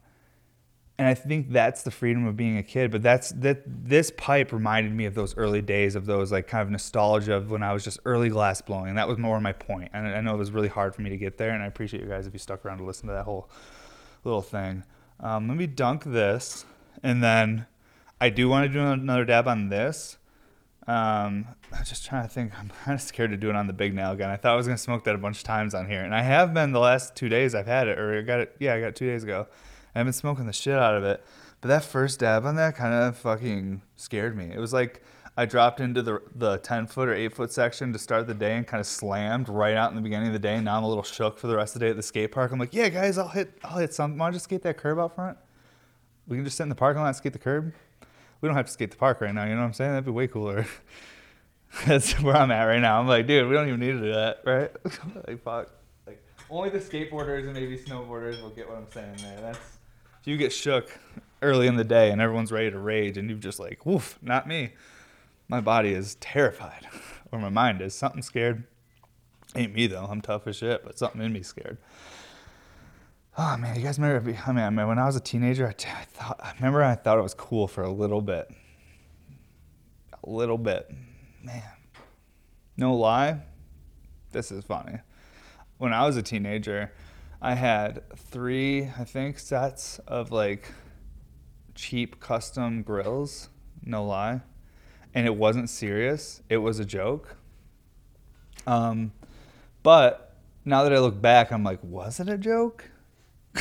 [1.01, 2.91] and I think that's the freedom of being a kid.
[2.91, 3.63] But that's that.
[3.67, 7.51] This pipe reminded me of those early days of those like kind of nostalgia of
[7.51, 8.91] when I was just early glass blowing.
[8.91, 9.91] And that was more my point.
[9.95, 11.51] And I know it was really hard for me to get there.
[11.51, 13.49] And I appreciate you guys if you stuck around to listen to that whole
[14.25, 14.85] little thing.
[15.21, 16.65] Um, let me dunk this,
[17.03, 17.67] and then
[18.21, 20.17] I do want to do another dab on this.
[20.87, 22.59] Um, I'm just trying to think.
[22.59, 24.31] I'm kind of scared to do it on the big nail again.
[24.31, 26.23] I thought I was gonna smoke that a bunch of times on here, and I
[26.23, 27.55] have been the last two days.
[27.55, 28.57] I've had it, or I got it.
[28.59, 29.47] Yeah, I got it two days ago.
[29.95, 31.25] I've been smoking the shit out of it.
[31.61, 34.51] But that first dab on that kind of fucking scared me.
[34.53, 35.03] It was like
[35.37, 38.57] I dropped into the the 10 foot or 8 foot section to start the day
[38.57, 40.57] and kind of slammed right out in the beginning of the day.
[40.57, 42.33] And now I'm a little shook for the rest of the day at the skate
[42.33, 42.53] park.
[42.53, 44.19] I'm like, yeah, guys, I'll hit I'll hit something.
[44.19, 45.37] Want to just skate that curb out front?
[46.27, 47.73] We can just sit in the parking lot and skate the curb.
[48.41, 49.45] We don't have to skate the park right now.
[49.45, 49.91] You know what I'm saying?
[49.91, 50.67] That'd be way cooler.
[51.87, 52.99] That's where I'm at right now.
[52.99, 54.71] I'm like, dude, we don't even need to do that, right?
[55.27, 55.71] like, fuck.
[56.07, 59.41] Like, only the skateboarders and maybe snowboarders will get what I'm saying there.
[59.41, 59.79] That's
[60.25, 60.99] you get shook
[61.43, 64.47] early in the day and everyone's ready to rage and you're just like, woof, not
[64.47, 64.75] me.
[65.49, 66.87] My body is terrified,
[67.33, 67.95] or my mind is.
[67.95, 68.65] Something scared.
[69.57, 70.05] Ain't me though.
[70.05, 71.79] I'm tough as shit, but something in me scared.
[73.37, 74.31] Oh man, you guys remember?
[74.47, 76.41] I mean, I mean when I was a teenager, I, I thought.
[76.43, 78.49] I remember I thought it was cool for a little bit.
[80.23, 80.91] A little bit,
[81.43, 81.63] man.
[82.77, 83.41] No lie,
[84.33, 84.99] this is funny.
[85.79, 86.93] When I was a teenager,
[87.43, 90.73] I had three, I think, sets of like
[91.75, 93.49] cheap custom grills.
[93.83, 94.43] No lie,
[95.15, 96.43] and it wasn't serious.
[96.49, 97.37] It was a joke.
[98.67, 99.13] Um,
[99.83, 102.91] but now that I look back, I'm like, was it a joke?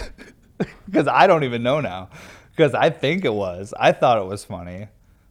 [0.85, 2.09] Because I don't even know now.
[2.51, 3.73] Because I think it was.
[3.79, 4.87] I thought it was funny.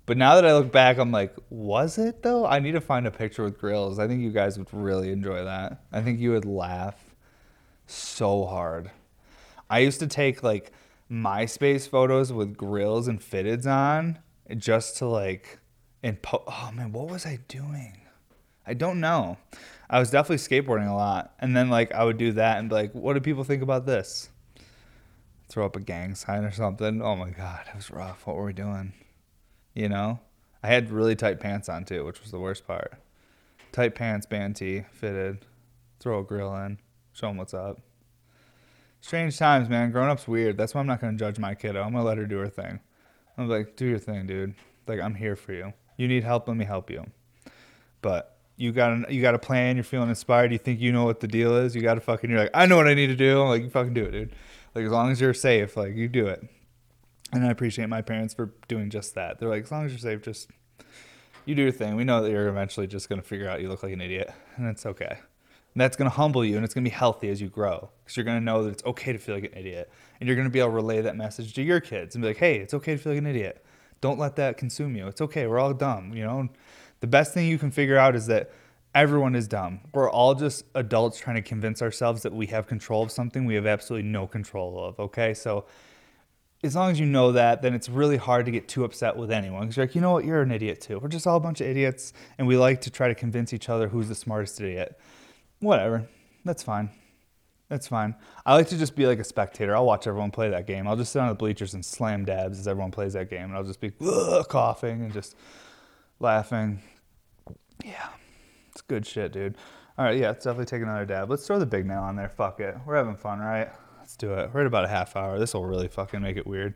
[0.06, 2.46] But now that I look back, I'm like, was it though?
[2.46, 3.98] I need to find a picture with grills.
[3.98, 5.82] I think you guys would really enjoy that.
[5.92, 7.07] I think you would laugh
[7.90, 8.90] so hard.
[9.70, 10.72] I used to take like
[11.10, 14.18] MySpace photos with grills and fitteds on
[14.56, 15.58] just to like
[16.02, 18.00] and po- oh man, what was I doing?
[18.66, 19.38] I don't know.
[19.90, 22.74] I was definitely skateboarding a lot, and then like I would do that and be
[22.74, 24.28] like, what do people think about this?
[25.48, 27.00] Throw up a gang sign or something.
[27.00, 28.26] Oh my god, it was rough.
[28.26, 28.92] What were we doing?
[29.74, 30.20] You know,
[30.62, 32.92] I had really tight pants on too, which was the worst part.
[33.72, 35.44] Tight pants, band tee, fitted.
[36.00, 36.78] Throw a grill in.
[37.18, 37.80] Show them what's up.
[39.00, 39.90] Strange times, man.
[39.90, 40.56] Growing up's weird.
[40.56, 41.82] That's why I'm not gonna judge my kiddo.
[41.82, 42.78] I'm gonna let her do her thing.
[43.36, 44.54] I'm like, do your thing, dude.
[44.86, 45.72] Like I'm here for you.
[45.96, 47.04] You need help, let me help you.
[48.02, 49.74] But you got a, you got a plan.
[49.74, 50.52] You're feeling inspired.
[50.52, 51.74] You think you know what the deal is.
[51.74, 52.30] You got to fucking.
[52.30, 53.42] You're like, I know what I need to do.
[53.42, 54.36] I'm like, you fucking do it, dude.
[54.76, 56.46] Like as long as you're safe, like you do it.
[57.32, 59.40] And I appreciate my parents for doing just that.
[59.40, 60.50] They're like, as long as you're safe, just
[61.46, 61.96] you do your thing.
[61.96, 64.68] We know that you're eventually just gonna figure out you look like an idiot, and
[64.68, 65.18] it's okay.
[65.78, 67.88] And that's going to humble you and it's going to be healthy as you grow
[68.02, 69.88] because you're going to know that it's okay to feel like an idiot.
[70.18, 72.26] And you're going to be able to relay that message to your kids and be
[72.26, 73.64] like, hey, it's okay to feel like an idiot.
[74.00, 75.06] Don't let that consume you.
[75.06, 75.46] It's okay.
[75.46, 76.48] We're all dumb, you know?
[76.98, 78.50] The best thing you can figure out is that
[78.92, 79.78] everyone is dumb.
[79.94, 83.54] We're all just adults trying to convince ourselves that we have control of something we
[83.54, 84.98] have absolutely no control of.
[84.98, 85.64] Okay, so
[86.64, 89.30] as long as you know that, then it's really hard to get too upset with
[89.30, 89.60] anyone.
[89.60, 90.98] Because you're like, you know what, you're an idiot too.
[90.98, 93.68] We're just all a bunch of idiots, and we like to try to convince each
[93.68, 94.98] other who's the smartest idiot.
[95.60, 96.08] Whatever,
[96.44, 96.90] that's fine.
[97.68, 98.14] That's fine.
[98.46, 99.76] I like to just be like a spectator.
[99.76, 100.88] I'll watch everyone play that game.
[100.88, 103.54] I'll just sit on the bleachers and slam dabs as everyone plays that game, and
[103.54, 103.90] I'll just be
[104.48, 105.36] coughing and just
[106.18, 106.80] laughing.
[107.84, 108.08] Yeah,
[108.70, 109.56] it's good shit, dude.
[109.98, 111.28] All right, yeah, let's definitely take another dab.
[111.28, 112.28] Let's throw the big nail on there.
[112.28, 112.76] Fuck it.
[112.86, 113.68] We're having fun, right?
[113.98, 114.50] Let's do it.
[114.54, 115.38] We're at about a half hour.
[115.38, 116.74] This will really fucking make it weird.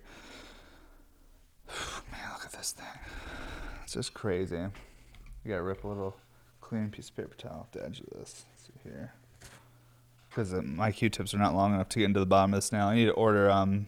[2.13, 2.85] Man, look at this thing.
[3.83, 4.57] It's just crazy.
[4.57, 6.17] You gotta rip a little
[6.61, 8.45] clean piece of paper towel off the edge of this.
[8.83, 9.13] Here
[10.33, 12.89] because my Q-tips are not long enough to get into the bottom of this now.
[12.89, 13.51] I need to order.
[13.51, 13.87] Um,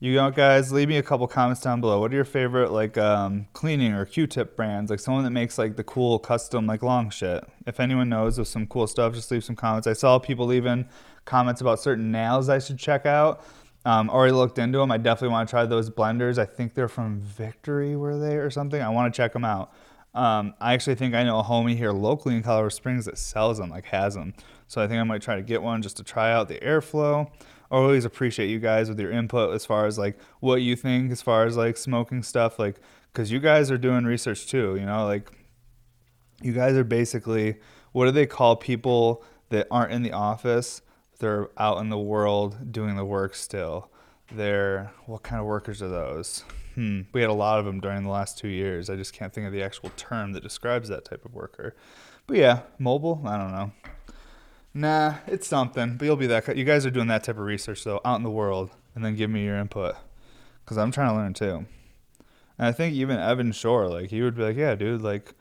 [0.00, 2.00] you know, guys, leave me a couple comments down below.
[2.00, 4.90] What are your favorite like um, cleaning or Q-tip brands?
[4.90, 7.44] Like someone that makes like the cool custom like long shit.
[7.66, 9.86] If anyone knows of some cool stuff, just leave some comments.
[9.86, 10.88] I saw people leaving
[11.24, 13.44] comments about certain nails I should check out.
[13.84, 14.92] Um, already looked into them.
[14.92, 16.38] I definitely want to try those blenders.
[16.38, 18.80] I think they're from Victory, were they or something?
[18.80, 19.72] I want to check them out.
[20.14, 23.58] Um, I actually think I know a homie here locally in Colorado Springs that sells
[23.58, 24.34] them, like has them.
[24.68, 27.30] So I think I might try to get one just to try out the airflow.
[27.70, 31.10] I always appreciate you guys with your input as far as like what you think
[31.10, 32.76] as far as like smoking stuff, like
[33.12, 34.76] because you guys are doing research too.
[34.76, 35.30] You know, like
[36.42, 37.56] you guys are basically
[37.92, 40.82] what do they call people that aren't in the office?
[41.18, 43.90] They're out in the world doing the work still.
[44.30, 46.44] They're what kind of workers are those?
[46.74, 47.02] Hmm.
[47.12, 48.88] We had a lot of them during the last two years.
[48.88, 51.74] I just can't think of the actual term that describes that type of worker.
[52.26, 53.22] But yeah, mobile.
[53.26, 53.72] I don't know.
[54.74, 55.96] Nah, it's something.
[55.96, 56.56] But you'll be that.
[56.56, 59.16] You guys are doing that type of research though, out in the world, and then
[59.16, 59.96] give me your input,
[60.64, 61.66] because I'm trying to learn too.
[62.58, 65.34] And I think even Evan Shore, like he would be like, yeah, dude, like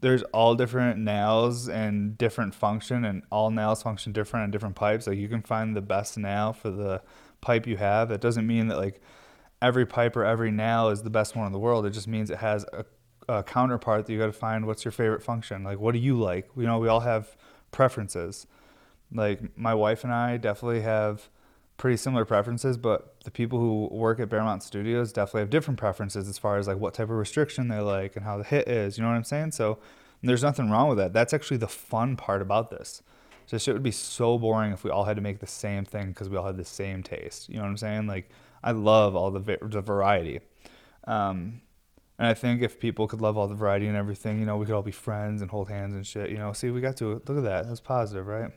[0.00, 5.06] there's all different nails and different function, and all nails function different on different pipes.
[5.06, 7.02] Like you can find the best nail for the
[7.42, 8.08] pipe you have.
[8.08, 9.02] That doesn't mean that like
[9.62, 11.86] every pipe or every nail is the best one in the world.
[11.86, 12.84] It just means it has a,
[13.28, 14.66] a counterpart that you got to find.
[14.66, 15.64] What's your favorite function?
[15.64, 16.48] Like what do you like?
[16.56, 17.36] You know, we all have
[17.70, 18.46] preferences
[19.12, 21.28] like my wife and I definitely have
[21.76, 26.28] pretty similar preferences, but the people who work at Bearmont Studios definitely have different preferences
[26.28, 28.98] as far as like what type of restriction they like and how the hit is.
[28.98, 29.52] You know what I'm saying?
[29.52, 29.78] So
[30.22, 31.12] there's nothing wrong with that.
[31.12, 33.02] That's actually the fun part about this.
[33.46, 36.08] Just it would be so boring if we all had to make the same thing
[36.08, 37.48] because we all had the same taste.
[37.48, 38.06] You know what I'm saying?
[38.06, 38.30] Like
[38.62, 40.40] I love all the the variety.
[41.04, 41.62] Um,
[42.18, 44.66] and I think if people could love all the variety and everything, you know, we
[44.66, 46.28] could all be friends and hold hands and shit.
[46.28, 47.66] You know, see, we got to look at that.
[47.66, 48.50] That's positive, right?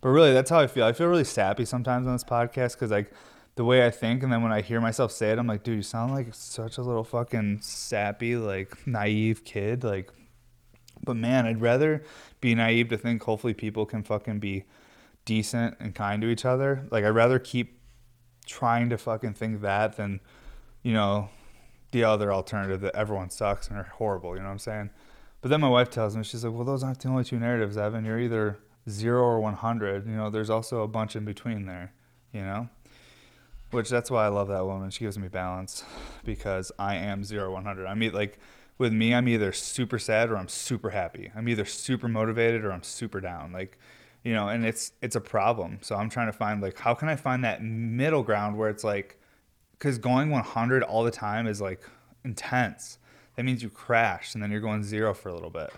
[0.00, 0.84] But really, that's how I feel.
[0.84, 3.12] I feel really sappy sometimes on this podcast because like
[3.54, 5.76] the way I think, and then when I hear myself say it, I'm like, dude,
[5.76, 9.84] you sound like such a little fucking sappy, like naive kid.
[9.84, 10.12] Like,
[11.04, 12.04] but man, I'd rather
[12.40, 14.64] be naive to think hopefully people can fucking be
[15.24, 16.86] decent and kind to each other.
[16.90, 17.77] Like, I'd rather keep
[18.48, 20.20] trying to fucking think that than,
[20.82, 21.28] you know,
[21.92, 24.34] the other alternative that everyone sucks and are horrible.
[24.34, 24.90] You know what I'm saying?
[25.40, 27.76] But then my wife tells me, she's like, well, those aren't the only two narratives,
[27.76, 28.04] Evan.
[28.04, 30.06] You're either zero or 100.
[30.06, 31.92] You know, there's also a bunch in between there,
[32.32, 32.68] you know?
[33.70, 34.90] Which that's why I love that woman.
[34.90, 35.84] She gives me balance
[36.24, 37.86] because I am zero 100.
[37.86, 38.38] I mean, like,
[38.78, 41.30] with me, I'm either super sad or I'm super happy.
[41.36, 43.52] I'm either super motivated or I'm super down.
[43.52, 43.78] Like,
[44.24, 45.78] you know, and it's it's a problem.
[45.82, 48.84] So I'm trying to find like how can I find that middle ground where it's
[48.84, 49.18] like
[49.78, 51.82] cuz going 100 all the time is like
[52.24, 52.98] intense.
[53.36, 55.72] That means you crash and then you're going zero for a little bit.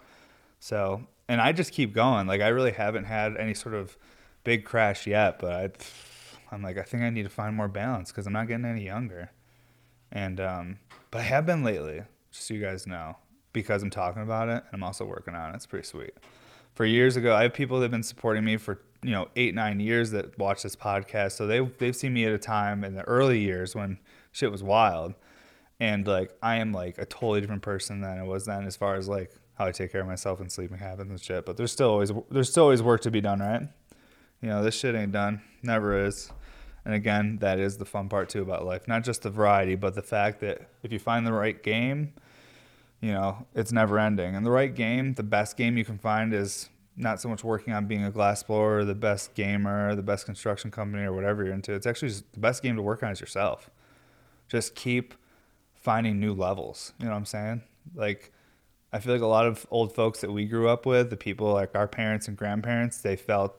[0.59, 2.27] So and I just keep going.
[2.27, 3.97] Like I really haven't had any sort of
[4.43, 5.71] big crash yet, but I,
[6.55, 8.85] I'm like I think I need to find more balance because I'm not getting any
[8.85, 9.31] younger.
[10.13, 10.79] And um,
[11.11, 13.17] but I have been lately, just so you guys know,
[13.53, 15.57] because I'm talking about it and I'm also working on it.
[15.57, 16.15] It's pretty sweet.
[16.81, 19.55] For years ago, I have people that have been supporting me for you know eight
[19.55, 22.95] nine years that watch this podcast, so they they've seen me at a time in
[22.95, 23.99] the early years when
[24.33, 25.13] shit was wild,
[25.79, 28.95] and like I am like a totally different person than I was then as far
[28.95, 31.45] as like how I take care of myself and sleeping habits and shit.
[31.45, 33.69] But there's still always there's still always work to be done, right?
[34.41, 35.43] You know, this shit ain't done.
[35.63, 36.33] Never is.
[36.87, 38.89] And again, that is the fun part too about life.
[38.89, 42.15] Not just the variety, but the fact that if you find the right game,
[43.01, 44.35] you know, it's never ending.
[44.35, 47.73] And the right game, the best game you can find is not so much working
[47.73, 51.55] on being a glass blower, the best gamer, the best construction company, or whatever you're
[51.55, 51.73] into.
[51.73, 53.71] It's actually the best game to work on is yourself.
[54.49, 55.15] Just keep
[55.73, 56.93] finding new levels.
[56.99, 57.63] You know what I'm saying?
[57.95, 58.33] Like
[58.93, 61.53] I feel like a lot of old folks that we grew up with, the people
[61.53, 63.55] like our parents and grandparents, they felt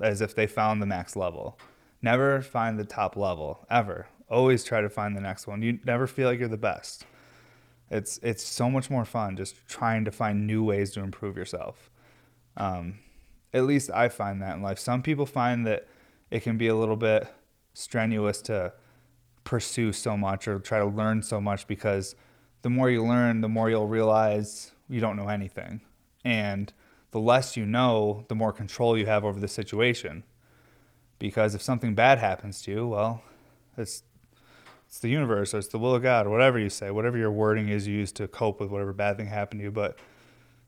[0.00, 1.58] as if they found the max level.
[2.02, 4.08] Never find the top level ever.
[4.28, 5.62] Always try to find the next one.
[5.62, 7.06] You never feel like you're the best.
[7.94, 11.90] It's it's so much more fun just trying to find new ways to improve yourself.
[12.56, 12.98] Um,
[13.52, 14.80] at least I find that in life.
[14.80, 15.86] Some people find that
[16.28, 17.28] it can be a little bit
[17.72, 18.72] strenuous to
[19.44, 22.16] pursue so much or try to learn so much because
[22.62, 25.80] the more you learn, the more you'll realize you don't know anything.
[26.24, 26.72] And
[27.12, 30.24] the less you know, the more control you have over the situation.
[31.20, 33.22] Because if something bad happens to you, well,
[33.78, 34.02] it's
[34.94, 37.32] it's the universe or it's the will of God or whatever you say, whatever your
[37.32, 39.72] wording is used to cope with whatever bad thing happened to you.
[39.72, 39.98] But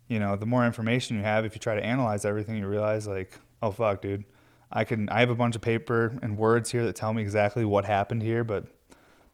[0.08, 3.06] you know, the more information you have, if you try to analyze everything, you realize
[3.06, 4.24] like, oh fuck, dude,
[4.72, 7.64] I can I have a bunch of paper and words here that tell me exactly
[7.64, 8.64] what happened here, but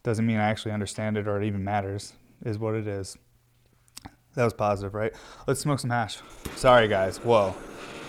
[0.02, 2.12] doesn't mean I actually understand it or it even matters.
[2.44, 3.16] Is what it is.
[4.34, 5.14] That was positive, right?
[5.46, 6.18] Let's smoke some hash.
[6.56, 7.16] Sorry, guys.
[7.16, 7.54] Whoa.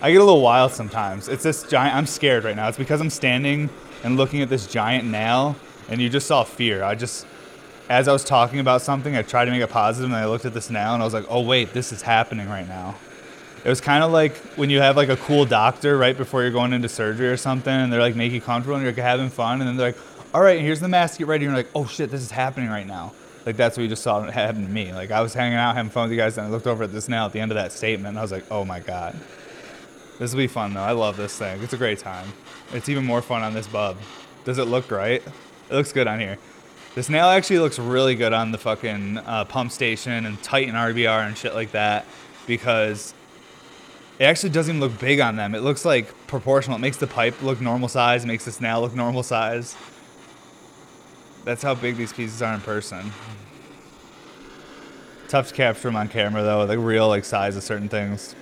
[0.02, 1.30] I get a little wild sometimes.
[1.30, 1.96] It's this giant.
[1.96, 2.68] I'm scared right now.
[2.68, 3.70] It's because I'm standing
[4.04, 5.56] and looking at this giant nail,
[5.90, 6.84] and you just saw fear.
[6.84, 7.26] I just,
[7.90, 10.46] as I was talking about something, I tried to make it positive, and I looked
[10.46, 12.96] at this now, and I was like, oh, wait, this is happening right now.
[13.66, 16.52] It was kind of like when you have like a cool doctor right before you're
[16.52, 19.30] going into surgery or something, and they're like making you comfortable, and you're like having
[19.30, 19.98] fun, and then they're like,
[20.34, 21.46] all right, here's the mask, get ready.
[21.46, 23.14] And you're like, oh shit, this is happening right now.
[23.46, 24.92] Like that's what you just saw happen to me.
[24.94, 26.92] Like I was hanging out, having fun with you guys, and I looked over at
[26.92, 29.16] this now at the end of that statement, and I was like, oh my god,
[30.20, 30.82] this will be fun though.
[30.82, 31.62] I love this thing.
[31.62, 32.34] It's a great time.
[32.74, 33.98] It's even more fun on this bub.
[34.44, 35.24] Does it look right?
[35.74, 36.38] It looks good on here.
[36.94, 41.26] This nail actually looks really good on the fucking uh, pump station and Titan RBR
[41.26, 42.06] and shit like that
[42.46, 43.16] because
[44.20, 45.56] it actually doesn't even look big on them.
[45.56, 46.78] It looks like proportional.
[46.78, 49.76] It makes the pipe look normal size, makes this nail look normal size.
[51.44, 53.12] That's how big these pieces are in person.
[55.28, 58.36] Tough to capture them on camera though, the real like size of certain things.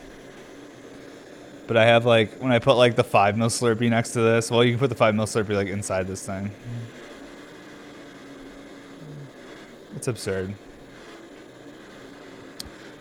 [1.65, 4.51] But I have like when I put like the five mil Slurper next to this.
[4.51, 6.51] Well, you can put the five mil Slurper like inside this thing.
[9.95, 10.53] It's absurd.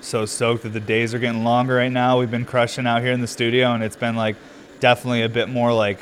[0.01, 2.19] So stoked that the days are getting longer right now.
[2.19, 4.37] We've been crushing out here in the studio, and it's been like
[4.81, 6.01] definitely a bit more like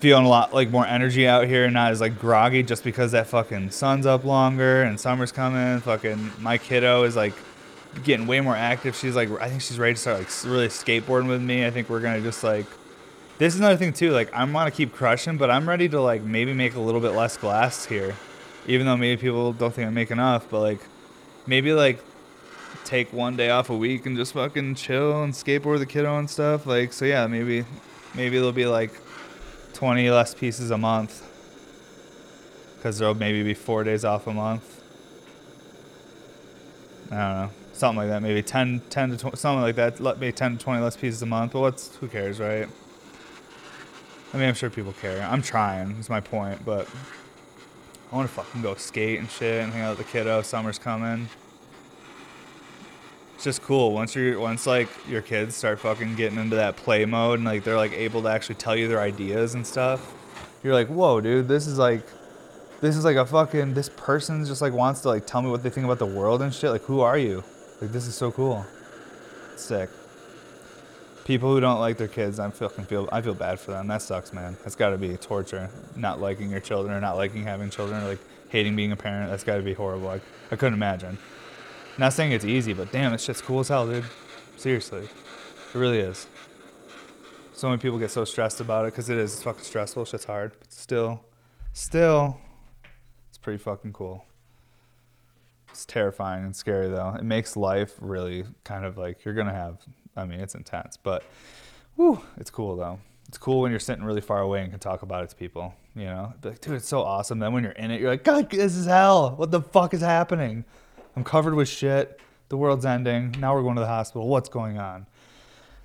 [0.00, 3.12] feeling a lot like more energy out here, and not as like groggy just because
[3.12, 5.80] that fucking sun's up longer and summer's coming.
[5.80, 7.34] Fucking my kiddo is like
[8.02, 8.96] getting way more active.
[8.96, 11.66] She's like, I think she's ready to start like really skateboarding with me.
[11.66, 12.66] I think we're gonna just like.
[13.38, 14.12] This is another thing too.
[14.12, 17.02] Like I want to keep crushing, but I'm ready to like maybe make a little
[17.02, 18.16] bit less glass here,
[18.66, 20.48] even though maybe people don't think I make enough.
[20.50, 20.80] But like,
[21.46, 22.02] maybe like
[22.84, 26.28] take one day off a week and just fucking chill and skateboard the kiddo and
[26.28, 26.66] stuff.
[26.66, 27.64] Like, so yeah, maybe
[28.14, 28.92] maybe it'll be like
[29.74, 31.22] 20 less pieces a month
[32.76, 34.82] because there'll maybe be four days off a month.
[37.10, 38.22] I don't know, something like that.
[38.22, 40.18] Maybe 10, 10 to 20, something like that.
[40.18, 41.52] Me 10 to 20 less pieces a month.
[41.52, 42.68] But what's who cares, right?
[44.32, 45.22] I mean, I'm sure people care.
[45.22, 45.92] I'm trying.
[45.92, 46.88] Is my point, but
[48.10, 50.42] I want to fucking go skate and shit and hang out with the kiddo.
[50.42, 51.28] Summer's coming.
[53.34, 57.04] It's just cool once you're once like your kids start fucking getting into that play
[57.04, 60.14] mode and like they're like able to actually tell you their ideas and stuff
[60.64, 62.02] you're like whoa dude this is like
[62.80, 65.62] this is like a fucking this person just like wants to like tell me what
[65.62, 67.44] they think about the world and shit like who are you?
[67.80, 68.64] Like this is so cool.
[69.56, 69.90] Sick
[71.26, 74.00] people who don't like their kids i fucking feel i feel bad for them that
[74.00, 77.68] sucks man that's got to be torture not liking your children or not liking having
[77.68, 80.74] children or like hating being a parent that's got to be horrible like, i couldn't
[80.74, 81.18] imagine
[81.98, 84.04] not saying it's easy, but damn, this shit's cool as hell, dude.
[84.56, 85.04] Seriously.
[85.04, 86.26] It really is.
[87.54, 90.04] So many people get so stressed about it because it is fucking stressful.
[90.04, 90.52] Shit's hard.
[90.58, 91.24] But still,
[91.72, 92.38] still,
[93.30, 94.26] it's pretty fucking cool.
[95.70, 97.14] It's terrifying and scary though.
[97.18, 99.78] It makes life really kind of like you're gonna have.
[100.16, 101.22] I mean, it's intense, but
[101.96, 102.98] whew, it's cool though.
[103.28, 105.74] It's cool when you're sitting really far away and can talk about it to people.
[105.94, 107.38] You know, like, dude, it's so awesome.
[107.38, 109.34] Then when you're in it, you're like, God, this is hell.
[109.36, 110.64] What the fuck is happening?
[111.16, 112.20] I'm covered with shit.
[112.48, 113.34] The world's ending.
[113.40, 114.28] Now we're going to the hospital.
[114.28, 115.06] What's going on?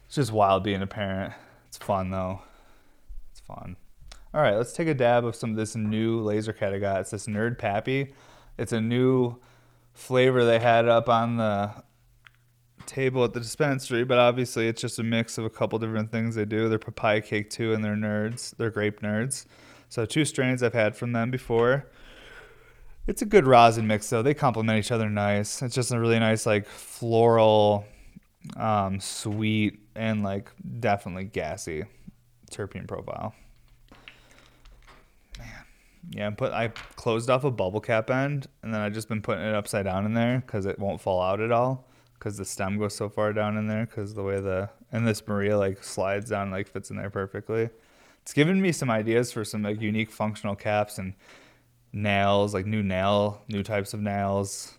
[0.05, 1.33] It's just wild being a parent.
[1.67, 2.41] It's fun though.
[3.31, 3.77] It's fun.
[4.33, 7.01] All right, let's take a dab of some of this new laser cat I got.
[7.01, 8.13] It's this Nerd Pappy.
[8.57, 9.37] It's a new
[9.93, 11.71] flavor they had up on the
[12.81, 16.35] table at the dispensary, but obviously it's just a mix of a couple different things
[16.35, 16.69] they do.
[16.69, 18.55] They're papaya cake too, and they're nerds.
[18.57, 19.45] They're grape nerds.
[19.89, 21.87] So two strains I've had from them before.
[23.07, 24.21] It's a good rosin mix though.
[24.21, 25.61] They complement each other nice.
[25.61, 27.85] It's just a really nice like floral,
[28.55, 31.83] um, sweet, and like definitely gassy
[32.51, 33.33] terpene profile.
[35.37, 35.47] Man,
[36.11, 36.27] yeah.
[36.27, 39.43] I'm put I closed off a bubble cap end, and then I've just been putting
[39.43, 41.90] it upside down in there because it won't fall out at all.
[42.21, 43.87] Because the stem goes so far down in there.
[43.87, 47.69] Because the way the and this Maria like slides down like fits in there perfectly.
[48.21, 51.15] It's given me some ideas for some like unique functional caps and
[51.91, 54.77] nails, like new nail, new types of nails.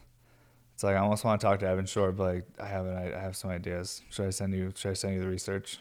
[0.72, 2.94] It's like I almost want to talk to Evan Shore, but like I haven't.
[2.94, 4.02] I, I have some ideas.
[4.10, 4.72] Should I send you?
[4.76, 5.80] Should I send you the research?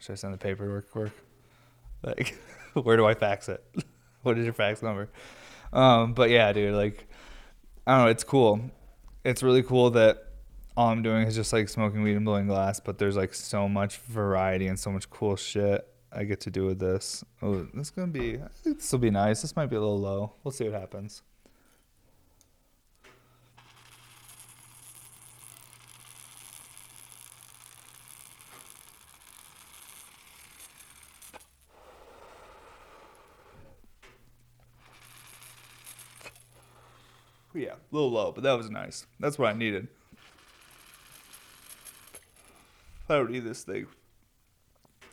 [0.00, 1.12] Should I send the paperwork work?
[2.02, 2.38] Like,
[2.74, 3.64] where do I fax it?
[4.22, 5.08] what is your fax number?
[5.72, 7.06] Um, but yeah, dude, like,
[7.86, 8.10] I don't know.
[8.10, 8.60] It's cool.
[9.24, 10.29] It's really cool that
[10.76, 13.68] all I'm doing is just like smoking weed and blowing glass, but there's like so
[13.68, 17.24] much variety and so much cool shit I get to do with this.
[17.42, 18.40] Oh, this is gonna be.
[18.64, 19.42] This will be nice.
[19.42, 20.32] This might be a little low.
[20.42, 21.22] We'll see what happens.
[37.52, 39.06] Yeah, a little low, but that was nice.
[39.18, 39.88] That's what I needed.
[43.10, 43.86] I don't need this thing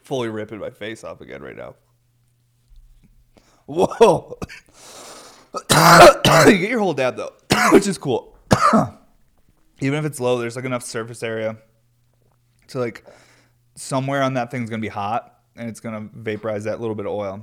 [0.07, 1.75] fully ripping my face off again right now.
[3.65, 4.37] Whoa!
[6.49, 7.33] you get your whole dab though,
[7.73, 8.37] which is cool.
[9.81, 11.57] Even if it's low, there's like enough surface area
[12.69, 13.05] to like
[13.75, 17.11] somewhere on that thing's gonna be hot and it's gonna vaporize that little bit of
[17.11, 17.41] oil.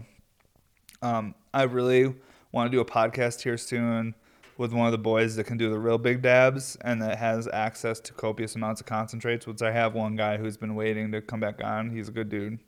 [1.02, 2.14] Um, I really
[2.50, 4.14] want to do a podcast here soon
[4.56, 7.48] with one of the boys that can do the real big dabs and that has
[7.52, 9.46] access to copious amounts of concentrates.
[9.46, 11.90] Which I have one guy who's been waiting to come back on.
[11.90, 12.58] He's a good dude.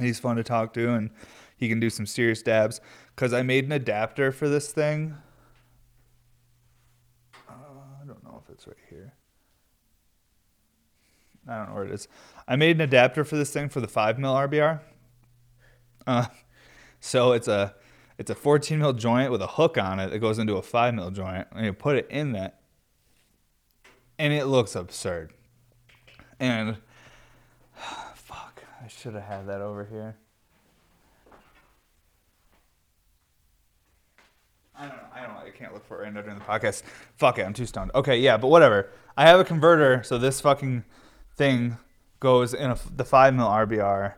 [0.00, 1.10] He's fun to talk to and
[1.56, 2.80] he can do some serious dabs.
[3.16, 5.16] Cause I made an adapter for this thing.
[7.48, 7.52] Uh,
[8.02, 9.14] I don't know if it's right here.
[11.48, 12.08] I don't know where it is.
[12.46, 14.80] I made an adapter for this thing for the five mil RBR.
[16.06, 16.26] Uh,
[17.00, 17.74] so it's a
[18.18, 20.94] it's a 14 mil joint with a hook on it that goes into a 5
[20.94, 22.60] mil joint, and you put it in that,
[24.18, 25.32] and it looks absurd.
[26.40, 26.78] And
[28.14, 30.16] fuck, I should have had that over here.
[34.76, 35.02] I don't know.
[35.12, 35.40] I don't know.
[35.40, 36.82] I can't look for it right now during the podcast.
[37.16, 37.42] Fuck it.
[37.42, 37.90] I'm too stoned.
[37.94, 38.90] Okay, yeah, but whatever.
[39.16, 40.84] I have a converter, so this fucking
[41.36, 41.78] thing
[42.20, 44.14] goes in a, the 5 mil RBR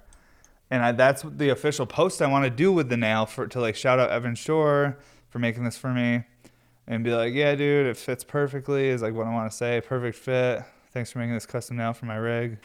[0.71, 3.61] and I, that's the official post I want to do with the nail for to
[3.61, 4.99] like shout out Evan Shore
[5.29, 6.25] for making this for me,
[6.87, 8.89] and be like, yeah, dude, it fits perfectly.
[8.89, 9.81] Is like what I want to say.
[9.81, 10.63] Perfect fit.
[10.93, 12.59] Thanks for making this custom nail for my rig.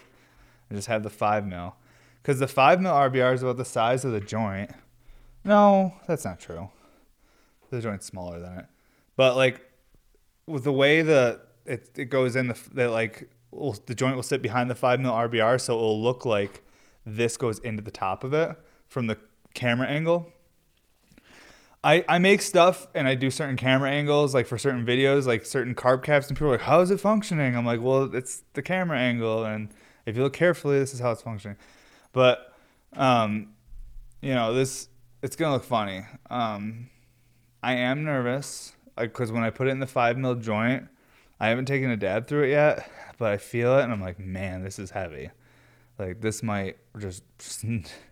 [0.70, 1.76] I just have the five mil,
[2.22, 4.72] because the five mil RBR is about the size of the joint.
[5.44, 6.70] No, that's not true.
[7.70, 8.66] The joint's smaller than it,
[9.16, 9.62] but like
[10.48, 13.30] with the way the it, it goes in the that like
[13.86, 16.64] the joint will sit behind the five mil RBR, so it will look like
[17.06, 18.56] this goes into the top of it
[18.88, 19.18] from the
[19.54, 20.32] camera angle.
[21.84, 25.46] I, I make stuff and I do certain camera angles, like for certain videos, like
[25.46, 27.56] certain carb caps, and people are like, How is it functioning?
[27.56, 29.70] I'm like, Well, it's the camera angle, and
[30.08, 31.58] if you look carefully, this is how it's functioning.
[32.12, 32.54] But,
[32.94, 33.50] um,
[34.20, 34.90] you know, this,
[35.22, 36.06] it's gonna look funny.
[36.32, 36.90] Um,
[37.62, 40.88] I am nervous, because like, when I put it in the five mil joint,
[41.40, 42.90] I haven't taken a dab through it yet,
[43.20, 45.30] but I feel it, and I'm like, Man, this is heavy.
[45.98, 47.24] Like this might just,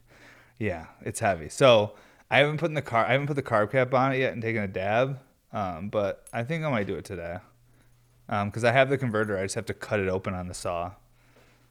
[0.59, 1.49] yeah, it's heavy.
[1.49, 1.95] So
[2.31, 3.05] I haven't put in the car.
[3.05, 5.19] I haven't put the carb cap on it yet and taken a dab.
[5.51, 7.37] Um, but I think I might do it today.
[8.29, 9.37] Um, because I have the converter.
[9.37, 10.93] I just have to cut it open on the saw.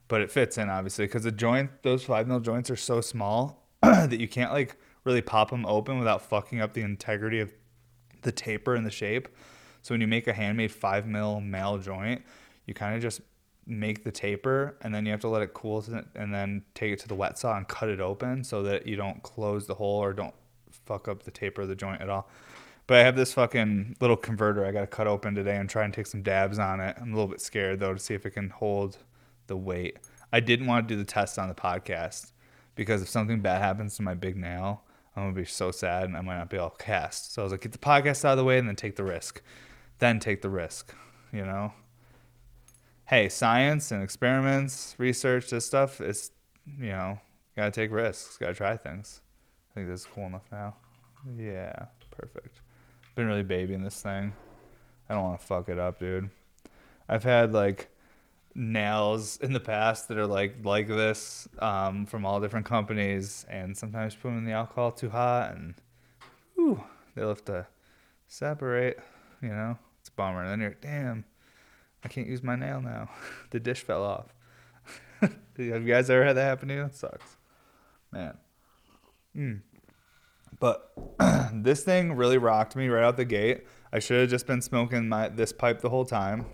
[0.07, 3.67] But it fits in obviously because the joint, those five mil joints are so small
[3.81, 7.51] that you can't like really pop them open without fucking up the integrity of
[8.21, 9.27] the taper and the shape.
[9.81, 12.21] So when you make a handmade five mil male joint,
[12.65, 13.21] you kind of just
[13.65, 15.83] make the taper and then you have to let it cool
[16.15, 18.95] and then take it to the wet saw and cut it open so that you
[18.95, 20.33] don't close the hole or don't
[20.85, 22.29] fuck up the taper of the joint at all.
[22.87, 25.85] But I have this fucking little converter I got to cut open today and try
[25.85, 26.97] and take some dabs on it.
[26.99, 28.97] I'm a little bit scared though to see if it can hold
[29.47, 29.99] the weight.
[30.31, 32.31] I didn't want to do the test on the podcast
[32.75, 34.83] because if something bad happens to my big nail,
[35.15, 37.33] I'm gonna be so sad and I might not be able to cast.
[37.33, 39.03] So I was like, get the podcast out of the way and then take the
[39.03, 39.41] risk.
[39.99, 40.93] Then take the risk,
[41.31, 41.73] you know?
[43.13, 46.31] Hey, science and experiments, research, this stuff is,
[46.79, 47.19] you know,
[47.55, 49.21] gotta take risks, gotta try things.
[49.69, 50.75] I think this is cool enough now.
[51.37, 52.61] Yeah, perfect.
[53.13, 54.33] Been really babying this thing.
[55.07, 56.31] I don't want to fuck it up, dude.
[57.07, 57.89] I've had like
[58.55, 63.77] nails in the past that are like like this um, from all different companies, and
[63.77, 65.75] sometimes put them in the alcohol too hot, and
[66.57, 66.83] ooh,
[67.13, 67.67] they'll have to
[68.27, 68.97] separate.
[69.39, 70.41] You know, it's a bummer.
[70.41, 71.25] And then you're damn
[72.03, 73.09] I can't use my nail now.
[73.51, 74.33] the dish fell off.
[75.21, 76.83] Have you guys ever had that happen to you?
[76.85, 77.37] It sucks.
[78.11, 78.37] Man.
[79.35, 79.61] Mm.
[80.59, 80.91] But
[81.53, 83.65] this thing really rocked me right out the gate.
[83.91, 86.45] I should have just been smoking my this pipe the whole time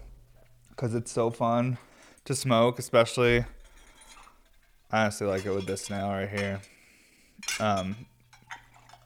[0.70, 1.78] because it's so fun
[2.26, 3.46] to smoke, especially.
[4.92, 6.62] I honestly like it with this nail right here.
[7.60, 8.08] Um,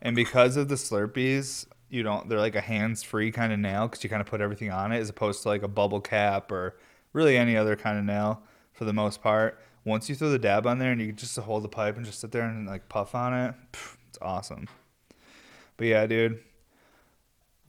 [0.02, 4.04] and because of the Slurpers, you don't they're like a hands-free kind of nail because
[4.04, 6.76] you kind of put everything on it as opposed to like a bubble cap or
[7.14, 8.42] really any other kind of nail
[8.74, 9.60] for the most part.
[9.86, 12.20] Once you throw the dab on there and you just hold the pipe and just
[12.20, 13.54] sit there and like puff on it
[14.10, 14.68] it's awesome.
[15.78, 16.40] But yeah dude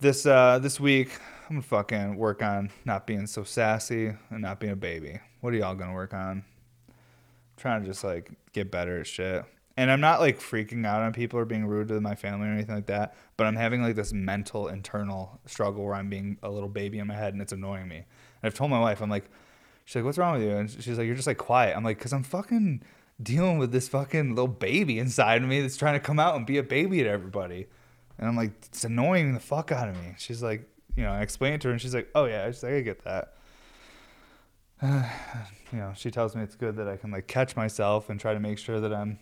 [0.01, 1.11] this uh this week
[1.49, 5.21] i'm gonna fucking work on not being so sassy and not being a baby.
[5.43, 6.45] What are y'all gonna work on?
[7.59, 9.45] Trying to just like get better at shit
[9.77, 12.53] and I'm not like freaking out on people or being rude to my family or
[12.53, 16.51] anything like that, but I'm having like this mental internal struggle where I'm being a
[16.51, 17.97] little baby in my head and it's annoying me.
[17.97, 18.05] And
[18.45, 19.29] I've told my wife, I'm like,
[19.85, 20.57] she's like, what's wrong with you?
[20.57, 21.77] And she's like, you're just like quiet.
[21.77, 22.85] I'm like, cause I'm fucking
[23.21, 26.47] dealing with this fucking little baby inside of me that's trying to come out and
[26.47, 27.67] be a baby to everybody.
[28.19, 30.15] And I'm like, it's annoying the fuck out of me.
[30.19, 32.63] She's like, you know, I explained to her and she's like, oh yeah, I, just,
[32.63, 33.35] I get that.
[34.83, 38.35] you know, she tells me it's good that I can like catch myself and try
[38.35, 39.19] to make sure that I'm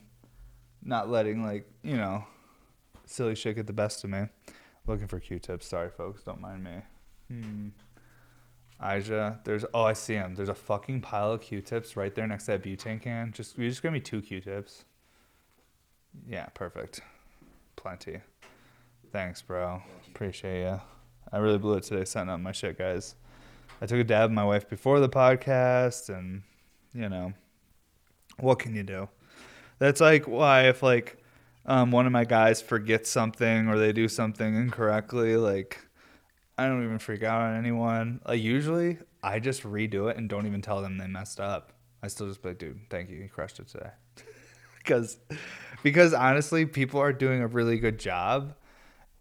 [0.85, 2.25] not letting like you know
[3.07, 4.27] silly shit get the best of me.
[4.87, 5.67] Looking for Q-tips.
[5.67, 6.23] Sorry, folks.
[6.25, 6.83] Don't mind me.
[7.29, 7.69] Hmm.
[8.81, 10.35] Aja, there's oh I see him.
[10.35, 13.33] There's a fucking pile of Q-tips right there next to that butane can.
[13.33, 14.85] Just you just give me two Q-tips.
[16.27, 17.01] Yeah, perfect.
[17.77, 18.21] Plenty.
[19.13, 19.83] Thanks, bro.
[20.09, 20.81] Appreciate you.
[21.31, 23.15] I really blew it today setting up my shit, guys.
[23.81, 26.43] I took a dab with my wife before the podcast, and
[26.93, 27.33] you know,
[28.39, 29.09] what can you do?
[29.83, 31.17] That's like why if like
[31.67, 35.77] um, one of my guys forgets something or they do something incorrectly, like
[36.57, 38.21] I don't even freak out on anyone.
[38.25, 41.73] Like usually I just redo it and don't even tell them they messed up.
[42.01, 43.91] I still just be like, dude, thank you, you crushed it today.
[44.79, 45.19] because
[45.83, 48.55] because honestly, people are doing a really good job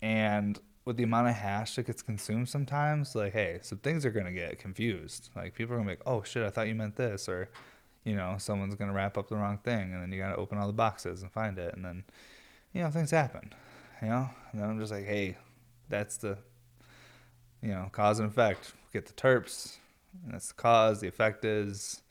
[0.04, 4.12] and with the amount of hash that gets consumed sometimes, like, hey, some things are
[4.12, 5.32] gonna get confused.
[5.36, 7.50] Like people are gonna be like, oh shit, I thought you meant this or
[8.04, 10.68] you know, someone's gonna wrap up the wrong thing, and then you gotta open all
[10.68, 12.04] the boxes and find it, and then,
[12.74, 13.54] you know, things happen,
[14.02, 14.30] you know.
[14.52, 15.38] And then I'm just like, hey,
[15.90, 16.38] that's the,
[17.62, 18.74] you know, cause and effect.
[18.94, 19.78] Get the terps,
[20.24, 21.00] and that's the cause.
[21.00, 22.02] The effect is,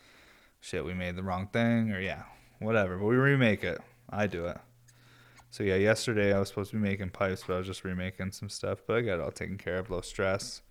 [0.60, 2.22] shit, we made the wrong thing, or yeah,
[2.60, 2.96] whatever.
[2.96, 3.80] But we remake it.
[4.08, 4.58] I do it.
[5.50, 8.30] So yeah, yesterday I was supposed to be making pipes, but I was just remaking
[8.30, 8.78] some stuff.
[8.86, 10.62] But I got it all taken care of, low stress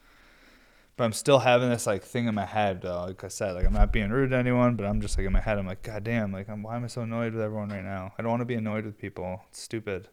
[1.00, 2.84] but I'm still having this like thing in my head.
[2.84, 5.26] Uh, like I said, like I'm not being rude to anyone, but I'm just like
[5.26, 5.58] in my head.
[5.58, 8.12] I'm like, God damn, like I'm, why am I so annoyed with everyone right now?
[8.18, 9.40] I don't want to be annoyed with people.
[9.48, 10.10] It's stupid.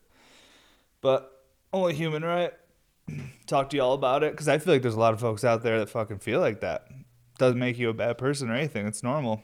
[1.01, 1.28] But
[1.72, 2.53] only human, right?
[3.49, 5.64] Talk to y'all about it because I feel like there's a lot of folks out
[5.64, 6.87] there that fucking feel like that.
[7.37, 8.87] Doesn't make you a bad person or anything.
[8.87, 9.43] It's normal.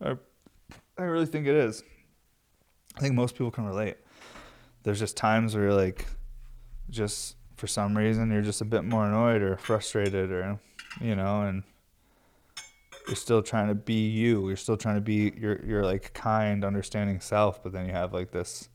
[0.00, 0.18] Or
[0.98, 1.84] I really think it is.
[2.96, 3.96] I think most people can relate.
[4.82, 6.04] There's just times where you're like,
[6.90, 10.58] just for some reason, you're just a bit more annoyed or frustrated or
[10.98, 11.62] you know, and
[13.06, 14.48] you're still trying to be you.
[14.48, 18.14] You're still trying to be your your like kind, understanding self, but then you have
[18.14, 18.70] like this,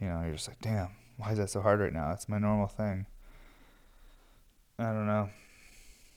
[0.00, 2.10] you know, you're just like, damn, why is that so hard right now?
[2.10, 3.06] It's my normal thing.
[4.76, 5.30] I don't know.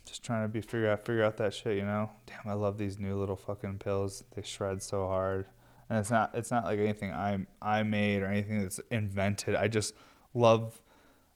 [0.06, 2.10] Just trying to be figure out figure out that shit, you know.
[2.26, 4.24] Damn, I love these new little fucking pills.
[4.36, 5.46] They shred so hard.
[5.92, 9.54] And it's not it's not like anything I I made or anything that's invented.
[9.54, 9.94] I just
[10.34, 10.82] love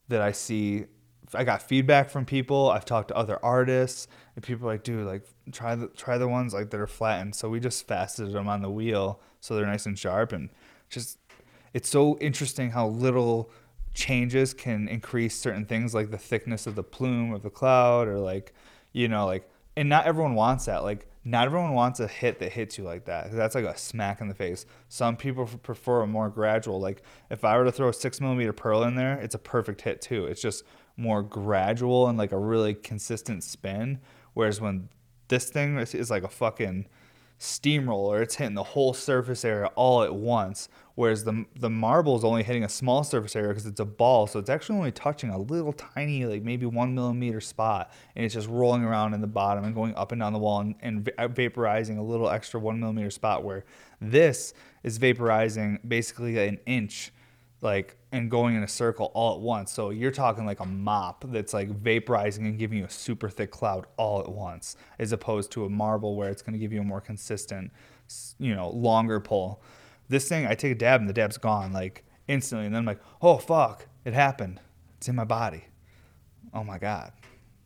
[0.09, 0.85] that I see
[1.35, 2.69] I got feedback from people.
[2.69, 6.27] I've talked to other artists, and people are like, dude, like try the try the
[6.27, 7.35] ones like that are flattened.
[7.35, 10.49] So we just faceted them on the wheel so they're nice and sharp, and
[10.89, 11.17] just
[11.73, 13.49] it's so interesting how little
[13.93, 18.17] changes can increase certain things like the thickness of the plume of the cloud or
[18.17, 18.51] like
[18.91, 19.47] you know like
[19.77, 23.05] and not everyone wants that like not everyone wants a hit that hits you like
[23.05, 23.31] that.
[23.31, 24.65] That's like a smack in the face.
[24.89, 28.53] Some people prefer a more gradual like if i were to throw a six millimeter
[28.53, 30.25] pearl in there it's a perfect hit too.
[30.25, 30.63] It's just
[30.97, 33.99] more gradual and like a really consistent spin.
[34.33, 34.89] Whereas when
[35.27, 36.87] this thing is, like a fucking
[37.43, 40.69] steamroller, it's hitting the whole surface area all at once.
[40.95, 44.27] Whereas the the marble is only hitting a small surface area because it's a ball,
[44.27, 48.33] so it's actually only touching a little tiny, like maybe one millimeter spot, and it's
[48.33, 51.11] just rolling around in the bottom and going up and down the wall and, and
[51.17, 53.43] uh, vaporizing a little extra one millimeter spot.
[53.43, 53.65] Where
[53.99, 57.11] this is vaporizing basically an inch
[57.61, 59.71] like and going in a circle all at once.
[59.71, 63.51] So you're talking like a mop that's like vaporizing and giving you a super thick
[63.51, 66.79] cloud all at once, as opposed to a marble where it's going to give you
[66.79, 67.71] a more consistent,
[68.39, 69.61] you know, longer pull.
[70.09, 72.85] This thing, I take a dab and the dab's gone like instantly, and then I'm
[72.85, 74.61] like, oh fuck, it happened.
[74.97, 75.65] It's in my body.
[76.53, 77.13] Oh my god,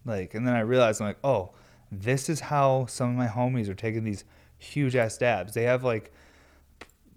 [0.06, 1.52] like, and then I realized I'm like, oh,
[1.92, 4.24] this is how some of my homies are taking these
[4.58, 5.54] huge ass dabs.
[5.54, 6.14] They have like,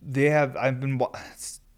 [0.02, 0.56] they have.
[0.56, 1.00] I've been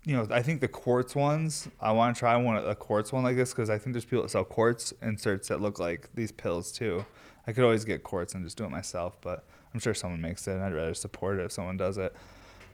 [0.05, 3.23] you know, I think the quartz ones, I want to try one a quartz one
[3.23, 6.33] like this because I think there's people that sell quartz inserts that look like these
[6.33, 7.05] pills too.
[7.47, 10.47] I could always get quartz and just do it myself, but I'm sure someone makes
[10.49, 12.15] it, and I'd rather support it if someone does it.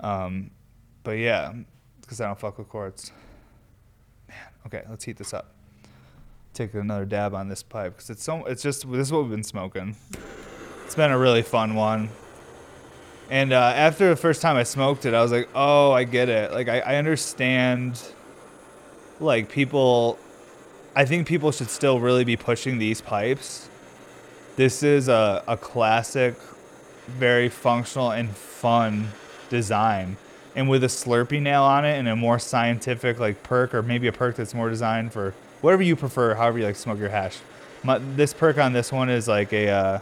[0.00, 0.50] Um,
[1.04, 1.52] but yeah,
[2.00, 3.12] because I don't fuck with quartz.
[4.28, 5.54] Man, okay, let's heat this up.
[6.54, 9.30] take another dab on this pipe because it's so it's just this is what we've
[9.30, 9.96] been smoking.
[10.84, 12.08] It's been a really fun one.
[13.30, 16.28] And uh, after the first time I smoked it, I was like, oh, I get
[16.28, 16.52] it.
[16.52, 18.00] Like I, I understand.
[19.20, 20.18] Like people,
[20.94, 23.68] I think people should still really be pushing these pipes.
[24.56, 26.36] This is a, a classic,
[27.06, 29.08] very functional and fun
[29.50, 30.16] design
[30.58, 34.08] and with a Slurper nail on it and a more scientific like perk or maybe
[34.08, 37.38] a perk that's more designed for whatever you prefer, however you like smoke your hash.
[37.84, 39.98] My, this perk on this one is like a uh,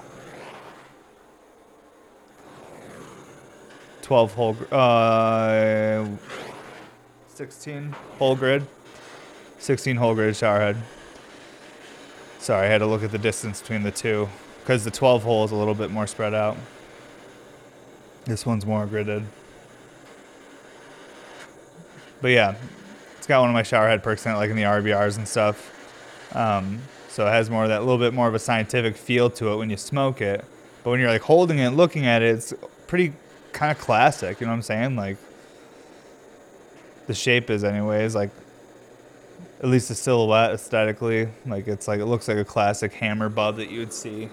[4.07, 6.07] 12 hole, uh,
[7.26, 8.64] 16 hole grid,
[9.59, 10.76] 16 hole grid shower head.
[12.38, 14.28] Sorry, I had to look at the distance between the two
[14.61, 16.57] because the 12 hole is a little bit more spread out.
[18.26, 19.24] This one's more gridded.
[22.22, 22.54] But yeah,
[23.18, 25.26] it's got one of my shower head perks in it, like in the RBRs and
[25.26, 26.32] stuff.
[26.32, 26.78] Um,
[27.09, 29.57] so it has more of that little bit more of a scientific feel to it
[29.57, 30.44] when you smoke it.
[30.84, 32.54] But when you're like holding it, looking at it, it's
[32.86, 33.12] pretty
[33.57, 34.38] kind of classic.
[34.40, 34.96] You know what I'm saying?
[34.96, 35.16] Like
[37.07, 38.14] the shape is, anyways.
[38.14, 38.30] Like
[39.61, 43.57] at least the silhouette aesthetically, like it's like it looks like a classic hammer bub
[43.57, 44.28] that you would see.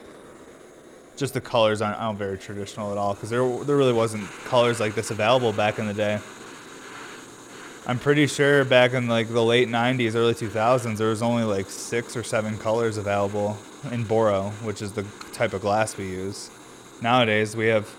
[1.15, 4.79] Just the colors aren't, aren't very traditional at all because there there really wasn't colors
[4.79, 6.19] like this available back in the day.
[7.85, 11.69] I'm pretty sure back in like the late 90s, early 2000s, there was only like
[11.69, 13.57] six or seven colors available
[13.91, 16.49] in Boro, which is the type of glass we use.
[17.01, 17.93] Nowadays, we have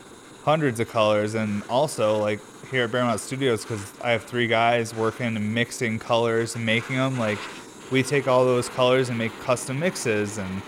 [0.45, 2.39] hundreds of colors, and also like
[2.71, 6.97] here at Bearmont Studios, because I have three guys working and mixing colors and making
[6.97, 7.19] them.
[7.19, 7.39] Like
[7.91, 10.63] we take all those colors and make custom mixes and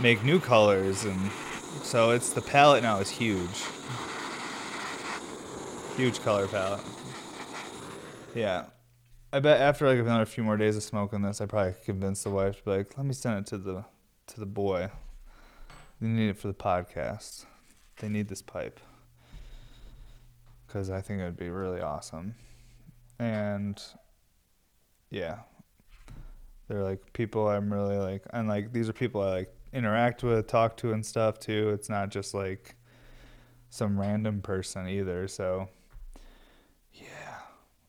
[0.00, 1.30] make new colors, and
[1.82, 3.64] so it's the palette now is huge,
[5.96, 6.84] huge color palette.
[8.34, 8.66] Yeah.
[9.34, 12.30] I bet after like another few more days of smoking this, I probably convince the
[12.30, 13.84] wife to be like, "Let me send it to the
[14.28, 14.90] to the boy.
[16.00, 17.46] They need it for the podcast.
[17.96, 18.78] They need this pipe
[20.72, 22.34] because I think it would be really awesome."
[23.18, 23.80] And
[25.10, 25.40] yeah,
[26.68, 30.46] they're like people I'm really like, and like these are people I like interact with,
[30.46, 31.70] talk to, and stuff too.
[31.70, 32.76] It's not just like
[33.70, 35.28] some random person either.
[35.28, 35.68] So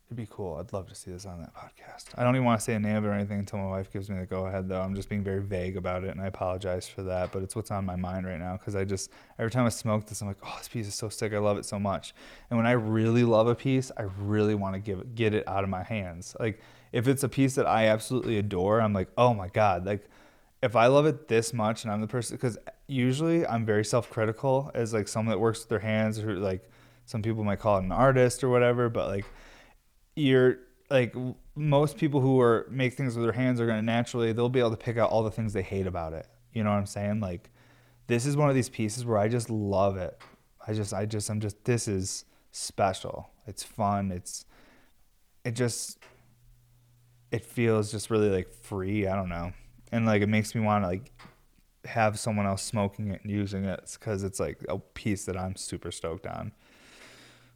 [0.08, 0.56] It'd be cool.
[0.56, 2.08] I'd love to see this on that podcast.
[2.16, 3.90] I don't even want to say a name of it or anything until my wife
[3.90, 4.82] gives me the go ahead, though.
[4.82, 7.32] I'm just being very vague about it, and I apologize for that.
[7.32, 10.04] But it's what's on my mind right now because I just, every time I smoke
[10.06, 11.32] this, I'm like, oh, this piece is so sick.
[11.32, 12.14] I love it so much.
[12.50, 15.64] And when I really love a piece, I really want to give get it out
[15.64, 16.36] of my hands.
[16.38, 16.60] Like,
[16.92, 19.86] if it's a piece that I absolutely adore, I'm like, oh my God.
[19.86, 20.06] Like,
[20.62, 24.10] if I love it this much and I'm the person, because usually I'm very self
[24.10, 26.70] critical as like someone that works with their hands or like
[27.06, 29.24] some people might call it an artist or whatever, but like,
[30.16, 30.58] you're
[30.90, 31.14] like
[31.54, 34.60] most people who are make things with their hands are going to naturally they'll be
[34.60, 36.26] able to pick out all the things they hate about it.
[36.52, 37.20] You know what i'm saying?
[37.20, 37.50] Like
[38.06, 40.18] this is one of these pieces where i just love it.
[40.66, 43.30] I just i just i'm just this is special.
[43.46, 44.12] It's fun.
[44.12, 44.44] It's
[45.44, 45.98] it just
[47.30, 49.06] it feels just really like free.
[49.06, 49.52] I don't know.
[49.90, 51.12] And like it makes me want to like
[51.84, 55.54] have someone else smoking it and using it because it's like a piece that i'm
[55.54, 56.52] super stoked on.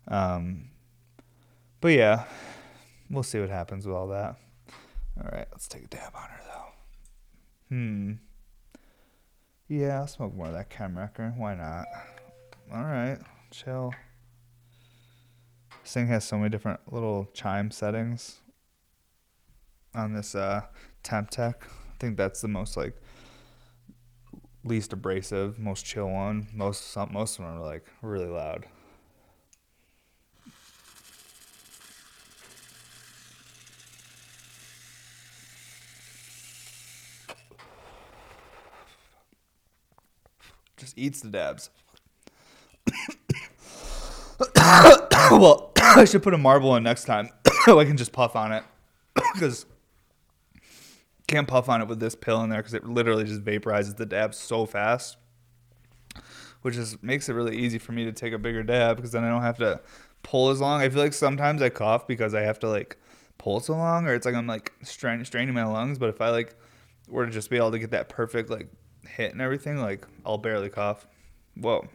[0.09, 0.71] Um
[1.81, 2.25] but yeah,
[3.11, 4.37] we'll see what happens with all that.
[5.19, 7.77] All right, let's take a dab on her though.
[7.77, 8.13] Hmm.
[9.69, 11.37] Yeah, I'll smoke more of that Chemwrecker.
[11.37, 11.87] Why not?
[12.73, 13.19] All right,
[13.51, 13.93] chill.
[15.83, 18.41] This thing has so many different little chime settings
[19.95, 20.63] on this uh,
[21.03, 21.63] Temp Tech.
[21.65, 22.95] I think that's the most like
[24.65, 26.49] least abrasive, most chill one.
[26.55, 28.67] Most some, most of them are like really loud.
[40.89, 41.69] Just eats the dabs.
[45.31, 47.29] well, I should put a marble in next time.
[47.67, 48.65] I can just puff on it
[49.35, 49.67] because
[51.27, 54.07] can't puff on it with this pill in there because it literally just vaporizes the
[54.07, 55.19] dab so fast,
[56.63, 59.25] which is makes it really easy for me to take a bigger dab because then
[59.25, 59.83] I don't have to
[60.23, 60.81] pull as long.
[60.81, 62.97] I feel like sometimes I cough because I have to like
[63.37, 65.99] pull so long, or it's like I'm like strain, straining my lungs.
[65.99, 66.57] But if I like
[67.09, 68.69] were to just be able to get that perfect like
[69.07, 71.07] hit and everything, like I'll barely cough.
[71.55, 71.89] Whoa.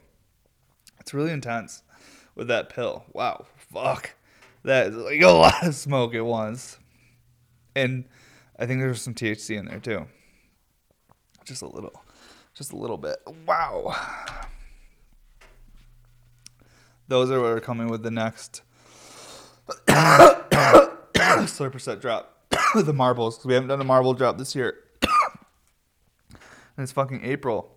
[1.00, 1.84] It's really intense
[2.36, 3.06] with that pill.
[3.14, 3.46] Wow.
[3.72, 4.16] Fuck.
[4.64, 6.78] That is like a lot of smoke at once.
[7.76, 8.06] And
[8.58, 10.06] I think there's some THC in there too.
[11.46, 12.04] Just a little.
[12.54, 13.18] Just a little bit.
[13.48, 13.96] Wow.
[17.08, 18.62] Those are what are coming with the next
[19.88, 22.34] slurper set drop.
[22.76, 23.38] the marbles.
[23.38, 24.76] Because We haven't done a marble drop this year.
[26.78, 27.76] And it's fucking April.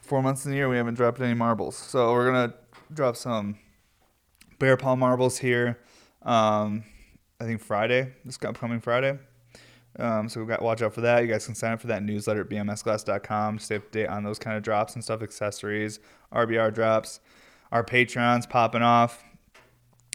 [0.00, 1.76] Four months in the year, we haven't dropped any marbles.
[1.76, 2.54] So we're gonna
[2.92, 3.58] drop some
[4.58, 5.78] bear paw marbles here.
[6.22, 6.84] Um,
[7.40, 9.18] I think Friday, this upcoming Friday.
[9.98, 11.22] Um, so we got watch out for that.
[11.22, 13.58] You guys can sign up for that newsletter at bmsglass.com.
[13.58, 15.98] Stay up to date on those kind of drops and stuff, accessories,
[16.32, 17.20] RBR drops.
[17.72, 19.24] Our Patreon's popping off.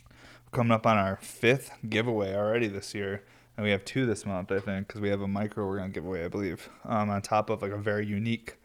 [0.09, 3.23] We're coming up on our fifth giveaway already this year,
[3.57, 5.89] and we have two this month, I think, because we have a micro we're gonna
[5.89, 8.57] give away, I believe, um, on top of like a very unique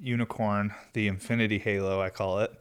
[0.00, 2.52] unicorn, the Infinity Halo, I call it.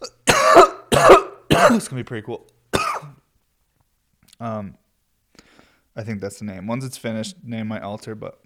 [0.28, 2.46] it's gonna be pretty cool.
[4.40, 4.76] um,
[5.96, 6.66] I think that's the name.
[6.66, 8.40] Once it's finished, name might alter, but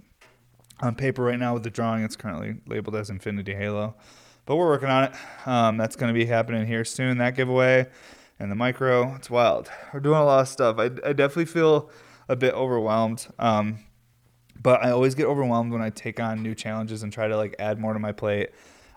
[0.80, 3.96] on paper right now with the drawing, it's currently labeled as Infinity Halo.
[4.46, 5.12] But we're working on it.
[5.46, 7.18] Um, that's going to be happening here soon.
[7.18, 7.86] That giveaway
[8.38, 9.14] and the micro.
[9.16, 9.70] It's wild.
[9.92, 10.78] We're doing a lot of stuff.
[10.78, 11.90] I, I definitely feel
[12.28, 13.26] a bit overwhelmed.
[13.38, 13.78] Um,
[14.60, 17.54] but I always get overwhelmed when I take on new challenges and try to like
[17.58, 18.50] add more to my plate.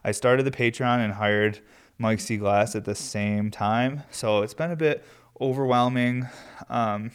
[0.03, 1.59] I started the Patreon and hired
[1.97, 2.38] Mike C.
[2.38, 5.05] Glass at the same time, so it's been a bit
[5.39, 6.27] overwhelming.
[6.69, 7.11] Um,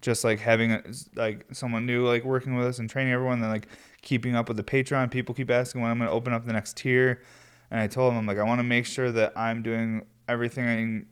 [0.00, 0.80] just like having
[1.16, 3.68] like someone new like working with us and training everyone, then like
[4.02, 5.10] keeping up with the Patreon.
[5.10, 7.22] People keep asking when I'm to open up the next tier,
[7.70, 11.06] and I told them I'm like I want to make sure that I'm doing everything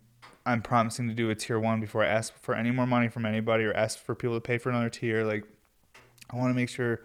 [0.47, 3.27] I'm promising to do with tier one before I ask for any more money from
[3.27, 5.25] anybody or ask for people to pay for another tier.
[5.25, 5.45] Like
[6.31, 7.03] I want to make sure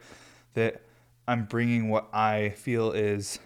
[0.53, 0.83] that
[1.27, 3.39] I'm bringing what I feel is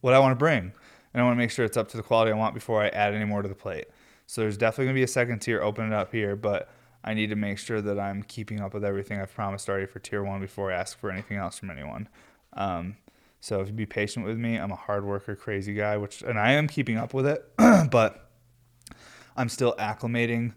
[0.00, 0.72] what I want to bring.
[1.14, 2.88] And I want to make sure it's up to the quality I want before I
[2.88, 3.86] add any more to the plate.
[4.26, 6.70] So there's definitely going to be a second tier opening up here, but
[7.04, 9.98] I need to make sure that I'm keeping up with everything I've promised already for
[9.98, 12.08] tier one before I ask for anything else from anyone.
[12.54, 12.96] Um,
[13.40, 16.38] so if you be patient with me, I'm a hard worker, crazy guy, which and
[16.38, 17.44] I am keeping up with it,
[17.90, 18.30] but
[19.36, 20.54] I'm still acclimating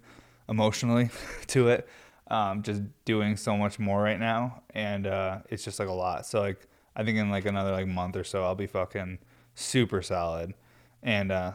[0.50, 1.10] emotionally
[1.48, 1.88] to it.
[2.28, 6.26] Um, just doing so much more right now, and uh, it's just like a lot.
[6.26, 9.20] So like I think in like another like month or so, I'll be fucking
[9.54, 10.56] super solid,
[11.04, 11.54] and uh,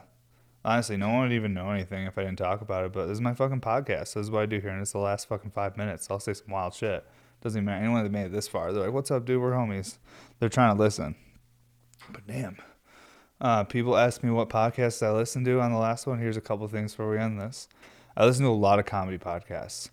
[0.65, 2.93] honestly, no one would even know anything if I didn't talk about it.
[2.93, 4.09] But this is my fucking podcast.
[4.09, 6.07] So this is what I do here, and it's the last fucking five minutes.
[6.07, 7.05] So I'll say some wild shit.
[7.41, 7.83] Doesn't even matter.
[7.83, 9.41] Anyone that made it this far, they're like, "What's up, dude?
[9.41, 9.97] We're homies."
[10.39, 11.17] They're trying to listen.
[12.13, 12.59] But damn,
[13.41, 16.19] uh, people ask me what podcasts I listen to on the last one.
[16.19, 17.69] Here's a couple things before we end this.
[18.17, 19.91] I listen to a lot of comedy podcasts.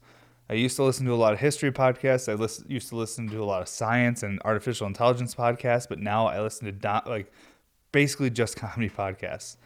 [0.49, 2.27] I used to listen to a lot of history podcasts.
[2.27, 6.27] I used to listen to a lot of science and artificial intelligence podcasts, but now
[6.27, 7.31] I listen to like
[7.91, 9.57] basically just comedy podcasts.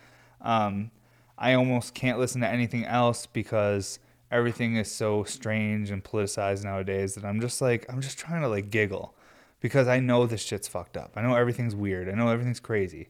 [0.41, 0.91] Um,
[1.37, 3.99] I almost can't listen to anything else because
[4.31, 8.47] everything is so strange and politicized nowadays that I'm just like I'm just trying to
[8.47, 9.15] like giggle
[9.59, 11.13] because I know this shit's fucked up.
[11.15, 12.09] I know everything's weird.
[12.09, 13.09] I know everything's crazy.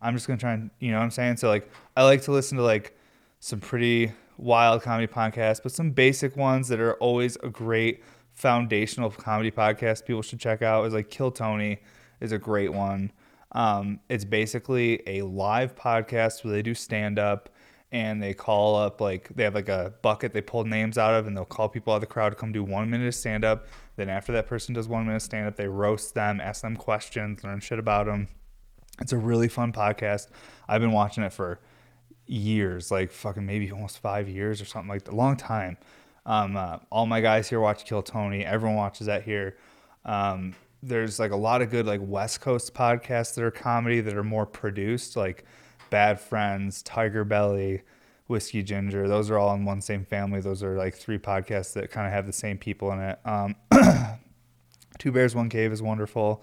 [0.00, 1.38] I'm just gonna try and you know what I'm saying.
[1.38, 2.96] So like I like to listen to like
[3.40, 8.02] some pretty wild comedy podcasts, but some basic ones that are always a great
[8.34, 11.78] foundational comedy podcast people should check out is like Kill Tony
[12.20, 13.12] is a great one.
[13.52, 17.48] Um, it's basically a live podcast where they do stand up
[17.92, 21.26] and they call up like they have like a bucket they pull names out of
[21.26, 23.44] and they'll call people out of the crowd to come do one minute of stand
[23.44, 23.66] up.
[23.96, 27.42] Then after that person does one minute stand up, they roast them, ask them questions,
[27.44, 28.28] learn shit about them.
[29.00, 30.28] It's a really fun podcast.
[30.68, 31.60] I've been watching it for
[32.26, 35.76] years, like fucking maybe almost five years or something like that, a long time.
[36.24, 38.44] Um, uh, all my guys here watch Kill Tony.
[38.44, 39.56] Everyone watches that here.
[40.04, 44.16] Um, there's like a lot of good like West Coast podcasts that are comedy that
[44.16, 45.44] are more produced, like
[45.90, 47.82] Bad Friends, Tiger Belly,
[48.26, 49.08] Whiskey Ginger.
[49.08, 50.40] Those are all in one same family.
[50.40, 53.18] Those are like three podcasts that kind of have the same people in it.
[53.24, 53.56] Um,
[54.98, 56.42] Two Bears, One Cave is wonderful.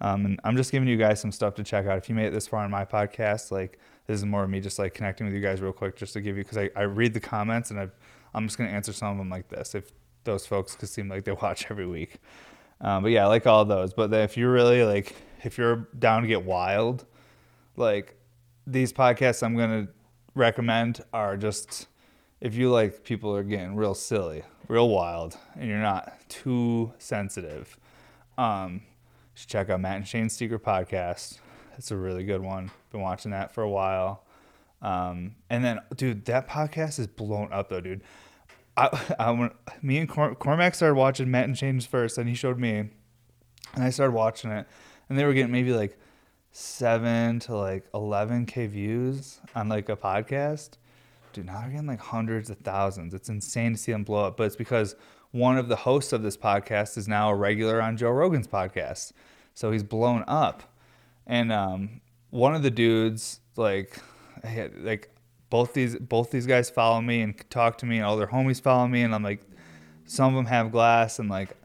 [0.00, 1.98] Um, and I'm just giving you guys some stuff to check out.
[1.98, 4.60] If you made it this far in my podcast, like this is more of me
[4.60, 6.82] just like connecting with you guys real quick, just to give you because I, I
[6.82, 7.88] read the comments and i
[8.34, 9.90] I'm just gonna answer some of them like this if
[10.24, 12.16] those folks could seem like they watch every week.
[12.80, 13.92] Um, but yeah, I like all those.
[13.92, 17.06] But if you're really like, if you're down to get wild,
[17.76, 18.16] like
[18.66, 19.88] these podcasts I'm gonna
[20.34, 21.88] recommend are just
[22.40, 27.76] if you like people are getting real silly, real wild, and you're not too sensitive.
[28.36, 28.82] Um,
[29.38, 31.38] should check out Matt and Shane's Secret Podcast.
[31.76, 32.72] It's a really good one.
[32.90, 34.24] Been watching that for a while.
[34.82, 38.02] Um, and then, dude, that podcast is blown up though, dude.
[38.76, 38.88] I,
[39.20, 42.90] I me and Cor- Cormac started watching Matt and Shane's first, and he showed me,
[43.74, 44.66] and I started watching it,
[45.08, 45.96] and they were getting maybe like
[46.50, 50.70] seven to like eleven k views on like a podcast.
[51.32, 53.14] Dude, now they're getting like hundreds of thousands.
[53.14, 54.96] It's insane to see them blow up, but it's because
[55.32, 59.12] one of the hosts of this podcast is now a regular on Joe Rogan's podcast.
[59.54, 60.62] So he's blown up.
[61.26, 62.00] And um,
[62.30, 63.98] one of the dudes, like,
[64.80, 65.10] like
[65.50, 68.60] both these both these guys follow me and talk to me, and all their homies
[68.60, 69.40] follow me, and I'm like,
[70.04, 71.56] some of them have glass, and like,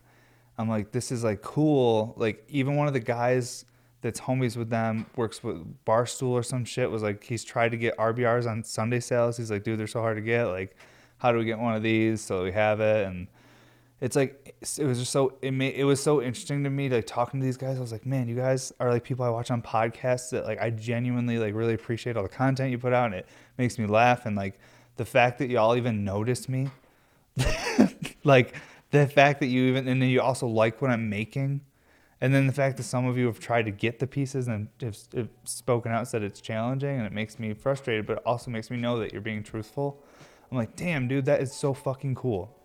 [0.57, 2.13] I'm like, this is like cool.
[2.17, 3.65] Like even one of the guys
[4.01, 7.77] that's homies with them works with Barstool or some shit was like he's tried to
[7.77, 9.37] get RBRs on Sunday sales.
[9.37, 10.45] He's like, dude, they're so hard to get.
[10.45, 10.75] Like,
[11.17, 13.07] how do we get one of these so we have it?
[13.07, 13.27] And
[14.03, 17.07] it's like it was just so it made it was so interesting to me like
[17.07, 17.77] talking to these guys.
[17.77, 20.61] I was like, man, you guys are like people I watch on podcasts that like
[20.61, 23.27] I genuinely like really appreciate all the content you put out, and it
[23.57, 24.25] makes me laugh.
[24.25, 24.59] And like
[24.97, 26.69] the fact that y'all even noticed me,
[28.25, 28.53] like
[28.91, 31.61] the fact that you even and then you also like what I'm making
[32.23, 34.69] and then the fact that some of you have tried to get the pieces and
[34.81, 38.49] have, have spoken out said it's challenging and it makes me frustrated, but it also
[38.49, 40.01] makes me know that you're being truthful.
[40.49, 42.55] I'm like, damn, dude, that is so fucking cool.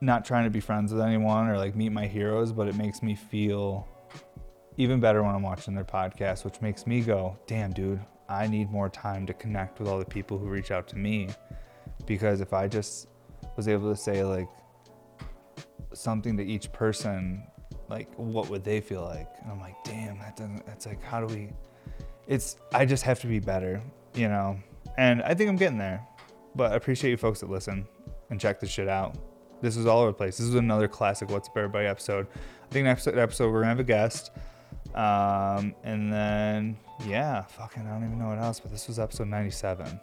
[0.00, 3.02] Not trying to be friends with anyone or like meet my heroes, but it makes
[3.02, 3.86] me feel
[4.76, 8.70] even better when I'm watching their podcast, which makes me go, damn, dude, I need
[8.70, 11.28] more time to connect with all the people who reach out to me.
[12.06, 13.08] Because if I just
[13.56, 14.48] was able to say, like,
[15.92, 17.42] something to each person,
[17.88, 19.28] like what would they feel like?
[19.42, 20.62] And I'm like, damn, that doesn't.
[20.68, 21.52] It's like, how do we?
[22.26, 23.82] It's I just have to be better,
[24.14, 24.58] you know.
[24.96, 26.06] And I think I'm getting there.
[26.54, 27.86] But I appreciate you folks that listen
[28.30, 29.16] and check this shit out.
[29.60, 30.38] This is all over the place.
[30.38, 32.26] This is another classic What's Up Everybody episode.
[32.34, 34.30] I think next episode we're gonna have a guest.
[34.94, 39.28] Um, and then yeah, fucking I don't even know what else, but this was episode
[39.28, 40.00] 97,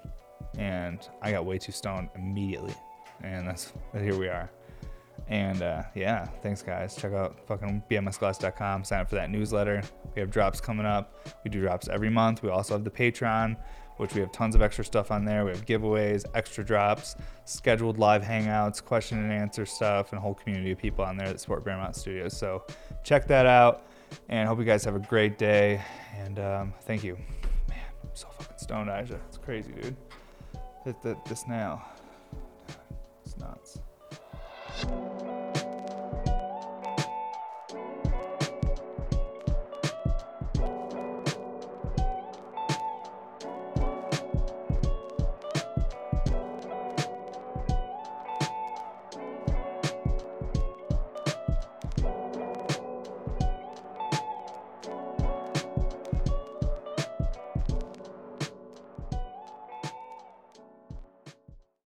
[0.58, 2.74] and I got way too stoned immediately,
[3.24, 4.50] and that's here we are.
[5.30, 6.96] And uh, yeah, thanks guys.
[6.96, 8.84] Check out fucking bmsglass.com.
[8.86, 9.82] Sign up for that newsletter.
[10.16, 11.28] We have drops coming up.
[11.44, 12.44] We do drops every month.
[12.44, 13.58] We also have the Patreon,
[13.98, 15.46] which we have tons of extra stuff on there.
[15.46, 20.34] We have giveaways, extra drops, scheduled live hangouts, question and answer stuff, and a whole
[20.34, 22.38] community of people on there that support Bearmount Studios.
[22.38, 22.64] So
[23.04, 23.84] check that out.
[24.30, 25.82] And hope you guys have a great day.
[26.16, 27.16] And um, thank you.
[27.68, 29.20] Man, I'm so fucking stoned, Aja.
[29.28, 29.96] It's crazy, dude.
[30.86, 31.44] Hit the, this.
[33.26, 33.80] It's nuts.